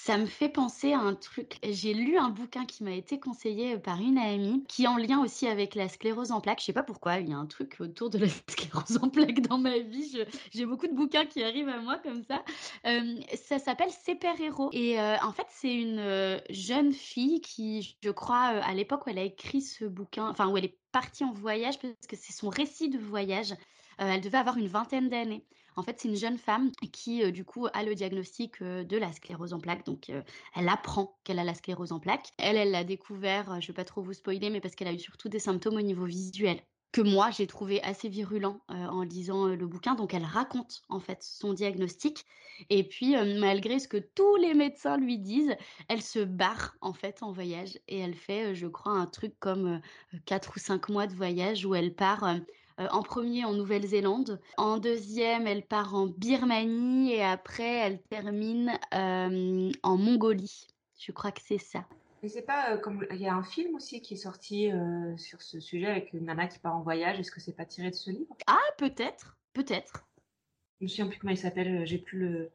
[0.02, 1.60] Ça me fait penser à un truc.
[1.64, 5.22] J'ai lu un bouquin qui m'a été conseillé par une amie, qui est en lien
[5.22, 6.60] aussi avec la sclérose en plaques.
[6.60, 9.42] Je sais pas pourquoi, il y a un truc autour de la sclérose en plaques
[9.42, 10.26] dans ma vie.
[10.52, 12.44] J'ai beaucoup de bouquins qui arrivent à moi comme ça.
[12.86, 14.70] Euh, ça s'appelle Super Héros.
[14.74, 19.10] Et euh, en fait, c'est une euh, jeune fille qui, je crois, à l'époque où
[19.10, 22.34] elle a écrit ce bouquin, enfin où elle est partie en voyage, parce que c'est
[22.34, 23.56] son récit de voyage.
[24.00, 25.46] elle devait avoir une vingtaine d'années.
[25.76, 28.98] En fait, c'est une jeune femme qui, euh, du coup, a le diagnostic euh, de
[28.98, 29.86] la sclérose en plaques.
[29.86, 30.22] Donc, euh,
[30.56, 32.30] elle apprend qu'elle a la sclérose en plaques.
[32.38, 34.94] Elle, elle l'a découvert, je ne vais pas trop vous spoiler, mais parce qu'elle a
[34.94, 36.62] eu surtout des symptômes au niveau visuel
[36.92, 39.96] que moi j'ai trouvé assez virulent en lisant le bouquin.
[39.96, 42.24] Donc elle raconte en fait son diagnostic
[42.70, 45.56] et puis malgré ce que tous les médecins lui disent,
[45.88, 49.82] elle se barre en fait en voyage et elle fait, je crois, un truc comme
[50.28, 52.36] 4 ou 5 mois de voyage où elle part
[52.80, 54.40] euh, en premier en Nouvelle-Zélande.
[54.58, 60.68] En deuxième, elle part en Birmanie et après, elle termine euh, en Mongolie.
[60.98, 61.86] Je crois que c'est ça.
[62.22, 64.72] Mais c'est pas euh, comme il y a un film aussi qui est sorti
[65.18, 67.20] sur ce sujet avec une nana qui part en voyage.
[67.20, 68.36] Est-ce que c'est pas tiré de ce livre?
[68.48, 70.06] Ah, peut-être, peut-être.
[70.80, 71.86] Je me souviens plus comment il s'appelle.
[71.86, 72.52] J'ai plus le,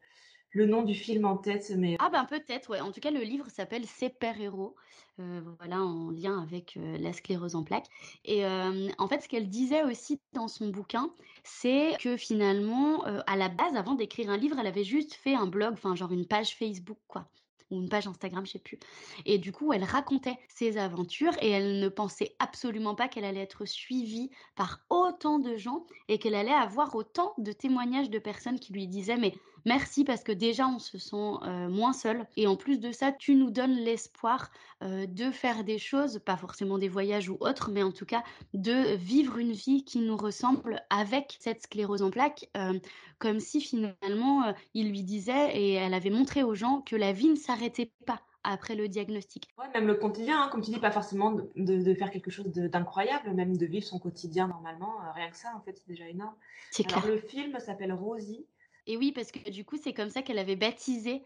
[0.51, 1.95] le nom du film en tête, mais...
[1.99, 2.81] Ah ben peut-être, ouais.
[2.81, 4.75] En tout cas, le livre s'appelle Super Héros,
[5.19, 7.87] euh, voilà, en lien avec euh, la sclérose en plaques.
[8.25, 11.11] Et euh, en fait, ce qu'elle disait aussi dans son bouquin,
[11.43, 15.47] c'est que finalement, à la base, avant d'écrire un livre, elle avait juste fait un
[15.47, 17.29] blog, enfin genre une page Facebook, quoi
[17.71, 18.79] ou une page Instagram, je sais plus.
[19.25, 23.41] Et du coup, elle racontait ses aventures et elle ne pensait absolument pas qu'elle allait
[23.41, 28.59] être suivie par autant de gens et qu'elle allait avoir autant de témoignages de personnes
[28.59, 29.33] qui lui disaient mais
[29.65, 33.11] merci parce que déjà on se sent euh, moins seul et en plus de ça,
[33.11, 34.51] tu nous donnes l'espoir
[34.83, 38.23] euh, de faire des choses, pas forcément des voyages ou autres, mais en tout cas
[38.53, 42.79] de vivre une vie qui nous ressemble avec cette sclérose en plaques, euh,
[43.17, 47.29] comme si finalement il lui disait et elle avait montré aux gens que la vie
[47.29, 49.47] ne s'arrêtait pas après le diagnostic.
[49.57, 53.31] Ouais, même le quotidien, hein, comme tu dis, pas forcément de, faire quelque chose d'incroyable,
[53.31, 56.35] même de vivre son quotidien normalement, rien que ça, en fait, c'est déjà énorme.
[56.71, 57.05] C'est clair.
[57.05, 58.45] Le film s'appelle Rosie.
[58.87, 61.23] Et oui, parce que du coup, c'est comme ça qu'elle avait baptisé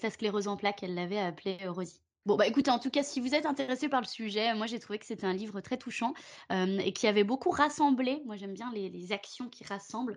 [0.00, 2.02] sa sclérose en plaques, elle l'avait appelée Rosie.
[2.24, 4.78] Bon, bah écoutez, en tout cas, si vous êtes intéressé par le sujet, moi j'ai
[4.78, 6.14] trouvé que c'était un livre très touchant
[6.50, 8.22] et qui avait beaucoup rassemblé.
[8.26, 10.16] Moi j'aime bien les, actions qui rassemblent.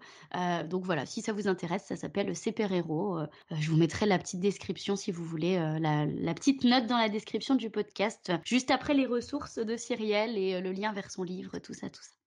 [0.70, 2.32] donc voilà, si ça vous intéresse, ça s'appelle
[2.72, 3.22] Héros.
[3.50, 7.10] je vous mettrai la petite description si vous voulez, la, la, petite note dans la
[7.10, 11.58] description du podcast, juste après les ressources de Cyrielle et le lien vers son livre,
[11.58, 12.25] tout ça, tout ça.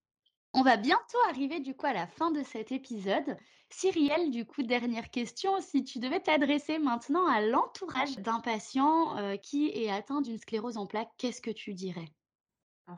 [0.54, 3.36] On va bientôt arriver du coup à la fin de cet épisode.
[3.70, 5.60] Cyrielle, du coup, dernière question.
[5.60, 10.78] Si tu devais t'adresser maintenant à l'entourage d'un patient euh, qui est atteint d'une sclérose
[10.78, 12.08] en plaques, qu'est-ce que tu dirais?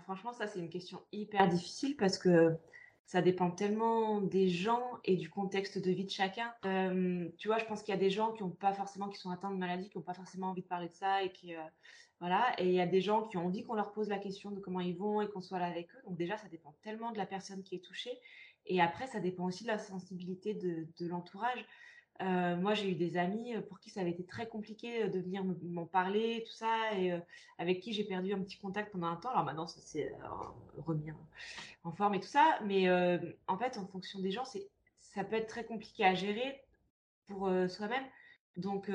[0.05, 2.57] Franchement, ça, c'est une question hyper difficile parce que
[3.11, 6.55] ça dépend tellement des gens et du contexte de vie de chacun.
[6.65, 9.19] Euh, tu vois, je pense qu'il y a des gens qui ont pas forcément, qui
[9.19, 11.57] sont atteints de maladie, qui n'ont pas forcément envie de parler de ça et qui,
[11.57, 11.61] euh,
[12.21, 12.55] voilà.
[12.59, 14.61] Et il y a des gens qui ont envie qu'on leur pose la question de
[14.61, 15.99] comment ils vont et qu'on soit là avec eux.
[16.07, 18.17] Donc déjà, ça dépend tellement de la personne qui est touchée.
[18.67, 21.67] Et après, ça dépend aussi de la sensibilité de, l'entourage.
[22.21, 25.09] Euh, moi, j'ai eu des amis euh, pour qui ça avait été très compliqué euh,
[25.09, 27.12] de venir m'en parler, tout ça, et
[27.59, 29.31] avec qui j'ai perdu un petit contact pendant un temps.
[29.31, 30.12] Alors maintenant, ça s'est
[30.79, 31.11] remis
[31.85, 32.59] en forme et tout ça.
[32.64, 32.91] Mais
[33.47, 34.45] en fait, en fonction des gens,
[35.01, 36.62] ça peut être très compliqué à gérer
[37.27, 38.05] pour soi-même.
[38.57, 38.91] Donc,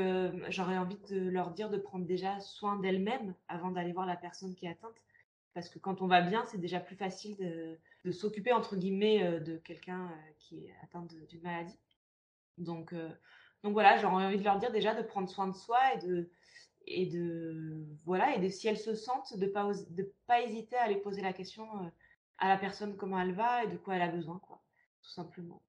[0.50, 4.56] j'aurais envie de leur dire de prendre déjà soin d'elles-mêmes avant d'aller voir la personne
[4.56, 5.02] qui est atteinte.
[5.54, 9.24] Parce que quand on va bien, c'est déjà plus facile de, de s'occuper entre guillemets
[9.24, 11.78] euh, de quelqu'un euh, qui est atteint d'une maladie.
[12.58, 13.10] Donc, euh,
[13.64, 16.30] donc voilà, j'ai envie de leur dire déjà de prendre soin de soi et de
[16.88, 20.84] et de voilà et de si elles se sentent de pas de pas hésiter à
[20.84, 21.68] aller poser la question
[22.38, 24.62] à la personne comment elle va et de quoi elle a besoin quoi
[25.06, 25.62] tout simplement.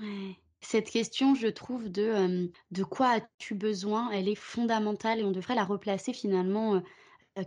[0.00, 0.36] Ouais.
[0.60, 5.54] Cette question, je trouve, de, de quoi as-tu besoin, elle est fondamentale et on devrait
[5.54, 6.80] la replacer finalement euh,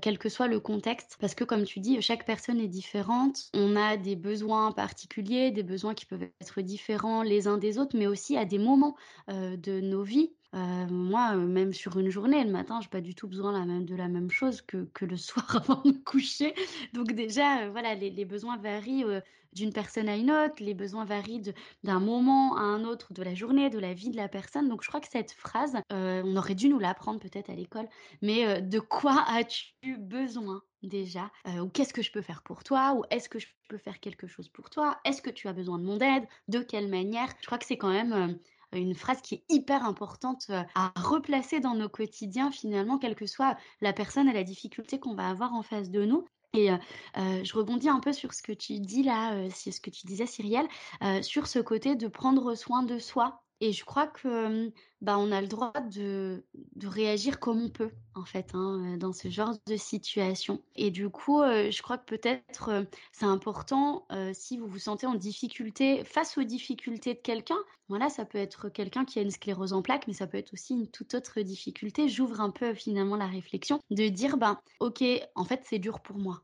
[0.02, 3.50] quel que soit le contexte, parce que comme tu dis, chaque personne est différente.
[3.54, 7.98] On a des besoins particuliers, des besoins qui peuvent être différents les uns des autres,
[7.98, 8.96] mais aussi à des moments
[9.30, 10.34] euh, de nos vies.
[10.56, 14.08] Euh, moi, même sur une journée, le matin, j'ai pas du tout besoin de la
[14.08, 16.54] même chose que, le soir avant de me coucher.
[16.94, 19.04] Donc déjà, voilà, les, besoins varient
[19.58, 23.34] d'une personne à une autre, les besoins varient d'un moment à un autre de la
[23.34, 24.70] journée, de la vie de la personne.
[24.70, 27.88] Donc je crois que cette phrase, euh, on aurait dû nous l'apprendre peut-être à l'école,
[28.22, 32.64] mais euh, de quoi as-tu besoin déjà euh, Ou qu'est-ce que je peux faire pour
[32.64, 35.00] toi Ou est-ce que je peux faire quelque chose pour toi?
[35.06, 36.28] Est-ce que tu as besoin de mon aide?
[36.48, 37.30] De quelle manière?
[37.42, 38.38] Je crois que c'est quand même
[38.74, 43.58] une phrase qui est hyper importante à replacer dans nos quotidiens finalement, quelle que soit
[43.82, 46.26] la personne et la difficulté qu'on va avoir en face de nous.
[46.54, 46.70] Et
[47.16, 50.68] je rebondis un peu sur ce que tu dis là, ce que tu disais Cyrielle,
[51.22, 53.44] sur ce côté de prendre soin de soi.
[53.60, 56.46] Et je crois que bah, on a le droit de,
[56.76, 60.62] de réagir comme on peut, en fait, hein, dans ce genre de situation.
[60.76, 66.04] Et du coup, je crois que peut-être c'est important, si vous vous sentez en difficulté,
[66.04, 67.58] face aux difficultés de quelqu'un,
[67.90, 70.54] voilà, ça peut être quelqu'un qui a une sclérose en plaques, mais ça peut être
[70.54, 72.10] aussi une toute autre difficulté.
[72.10, 75.04] J'ouvre un peu finalement la réflexion de dire, ben, ok,
[75.36, 76.44] en fait, c'est dur pour moi.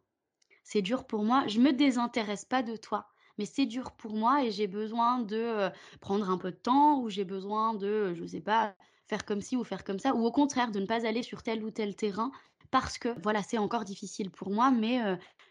[0.63, 1.45] C'est dur pour moi.
[1.47, 5.69] Je me désintéresse pas de toi mais c'est dur pour moi et j'ai besoin de
[6.01, 8.75] prendre un peu de temps ou j'ai besoin de, je sais pas,
[9.07, 11.43] faire comme ci ou faire comme ça, ou au contraire de ne pas aller sur
[11.43, 12.31] tel ou tel terrain
[12.71, 14.99] parce que voilà, c'est encore difficile pour moi, mais,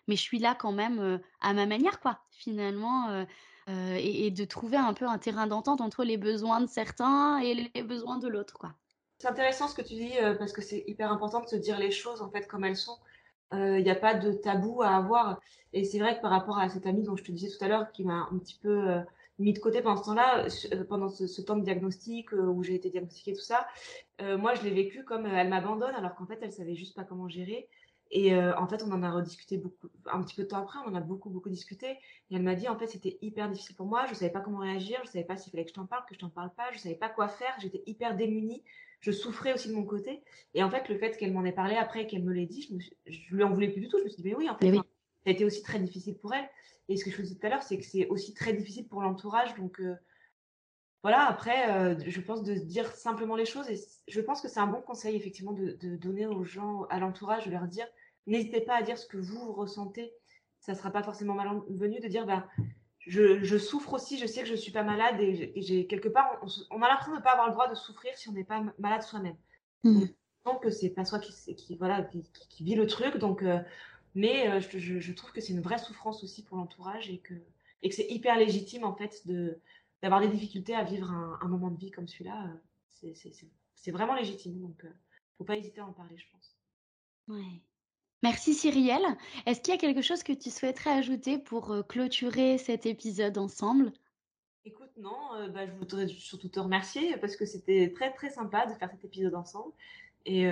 [0.09, 3.24] mais je suis là quand même à ma manière, quoi, finalement.
[3.68, 7.83] et, de trouver un peu un terrain d'entente entre les besoins de certains et les
[7.85, 8.74] besoins de l'autre, quoi.
[9.18, 11.93] C'est intéressant ce que tu dis parce que c'est hyper important de se dire les
[11.93, 12.99] choses en fait comme elles sont
[13.53, 15.40] il euh, n'y a pas de tabou à avoir.
[15.72, 17.68] Et c'est vrai que par rapport à cette amie dont je te disais tout à
[17.68, 19.00] l'heure, qui m'a un petit peu euh,
[19.38, 22.90] mis de côté pendant ce temps-là, euh, pendant ce, temps de diagnostic où j'ai été
[22.90, 23.66] diagnostiquée, tout ça,
[24.38, 27.28] moi je l'ai vécu comme elle m'abandonne alors qu'en fait elle savait juste pas comment
[27.28, 27.68] gérer.
[28.14, 30.90] Et en fait, on en a rediscuté beaucoup, un petit peu de temps après, on
[30.90, 31.92] en a beaucoup, beaucoup discuté.
[32.30, 34.05] Et elle m'a dit, en fait, c'était hyper difficile pour moi.
[34.07, 35.00] Je savais pas comment réagir.
[35.05, 36.70] Je savais pas s'il fallait que je t'en parle, que je t'en parle pas.
[36.72, 37.55] Je savais pas quoi faire.
[37.59, 38.62] J'étais hyper démunie
[39.03, 40.22] je souffrais aussi de mon côté.
[40.55, 42.74] Et en fait, le fait qu'elle m'en ait parlé après, qu'elle me l'ait dit, je,
[42.74, 43.98] me lui en voulais plus du tout.
[43.98, 44.82] Je me suis dit, mais oui, en fait, ça
[45.26, 46.48] a été aussi très difficile pour elle.
[46.88, 48.86] Et ce que je vous disais tout à l'heure, c'est que c'est aussi très difficile
[48.88, 49.55] pour l'entourage.
[49.57, 49.96] Donc, euh,
[51.03, 53.68] voilà, après, euh, je pense de dire simplement les choses.
[53.68, 53.76] Et
[54.07, 57.50] je pense que c'est un bon conseil, effectivement, de, donner aux gens, à l'entourage, de
[57.50, 57.86] leur dire,
[58.28, 60.12] n'hésitez pas à dire ce que vous, ressentez.
[60.61, 62.46] Ça ne sera pas forcément malvenu de dire, bah,
[63.07, 66.40] je, souffre aussi, je sais que je ne suis pas malade et j'ai quelque part,
[66.70, 68.62] on, a l'impression de ne pas avoir le droit de souffrir si on n'est pas
[68.78, 69.36] malade soi-même.
[69.84, 70.05] Mmh.
[70.44, 72.03] Donc, c'est pas soi qui, qui voilà,
[72.48, 73.16] qui, vit le truc.
[73.16, 73.61] Donc, euh,
[74.14, 77.34] mais euh, je, trouve que c'est une vraie souffrance aussi pour l'entourage et que,
[77.82, 79.61] et que c'est hyper légitime en fait de
[80.03, 82.50] d'avoir des difficultés à vivre un, moment de vie comme celui-là.
[83.05, 83.12] Euh,
[83.76, 84.61] c'est vraiment légitime.
[84.61, 84.84] Donc,
[85.38, 86.57] faut pas hésiter à en parler, je pense.
[87.28, 87.62] Ouais.
[88.23, 89.05] Merci Cyrielle.
[89.47, 93.93] Est-ce qu'il y a quelque chose que tu souhaiterais ajouter pour clôturer cet épisode ensemble?
[94.64, 98.75] Écoute, non, bah, je voudrais surtout te remercier parce que c'était très très sympa de
[98.75, 99.73] faire cet épisode ensemble.
[100.25, 100.45] Et,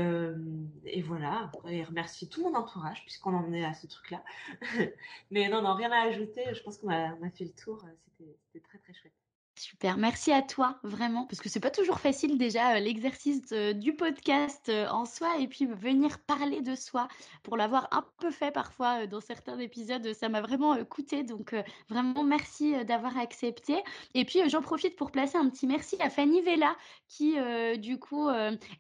[0.85, 4.25] et voilà, et remercier tout mon entourage puisqu'on en est à ce truc-là.
[5.31, 6.43] Mais non, non, rien à ajouter.
[6.53, 7.85] Je pense qu'on a, a fait le tour.
[8.18, 9.12] C'était très très chouette.
[9.61, 13.43] Super, merci à toi vraiment parce que c'est pas toujours facile déjà euh, l'exercice
[13.75, 17.09] du podcast euh, en soi et puis venir parler de soi
[17.43, 21.55] pour l'avoir un peu fait parfois euh, dans certains épisodes, ça m'a vraiment coûté donc
[21.91, 23.83] vraiment merci d'avoir accepté
[24.15, 26.75] et puis j'en profite pour placer un petit merci à Fanny Vella
[27.07, 27.37] qui
[27.79, 28.31] du coup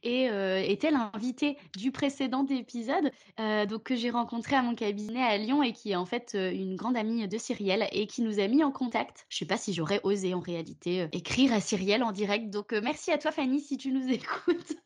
[0.02, 3.10] est, était l'invitée du précédent épisode
[3.68, 6.76] donc que j'ai rencontré à mon cabinet à Lyon et qui est en fait une
[6.76, 9.26] grande amie de Cyrielle et qui nous a mis en contact.
[9.28, 12.50] Je sais pas si j'aurais osé en réalité euh, écrire à Cyrielle en direct.
[12.50, 14.76] Donc euh, merci à toi Fanny si tu nous écoutes.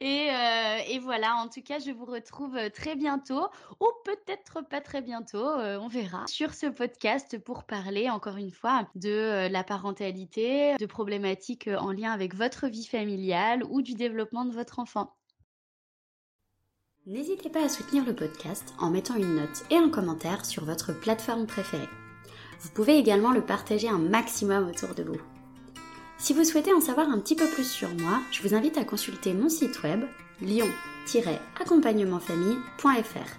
[0.00, 3.46] et, euh, et, voilà, en tout cas, je vous retrouve très bientôt,
[3.80, 8.88] ou peut-être pas très bientôt, on verra, sur ce podcast pour parler encore une fois
[8.94, 14.52] de la parentalité, de problématiques en lien avec votre vie familiale ou du développement de
[14.52, 15.14] votre enfant.
[17.06, 20.92] N'hésitez pas à soutenir le podcast en mettant une note et un commentaire sur votre
[20.92, 21.88] plateforme préférée.
[22.60, 25.18] Vous pouvez également le partager un maximum autour de vous.
[26.18, 28.84] Si vous souhaitez en savoir un petit peu plus sur moi, je vous invite à
[28.84, 30.02] consulter mon site web
[30.42, 33.38] lion-accompagnementfamille.fr.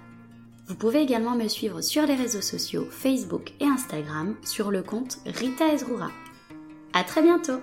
[0.67, 5.19] Vous pouvez également me suivre sur les réseaux sociaux Facebook et Instagram sur le compte
[5.26, 6.09] Rita Ezroura.
[6.93, 7.59] À très bientôt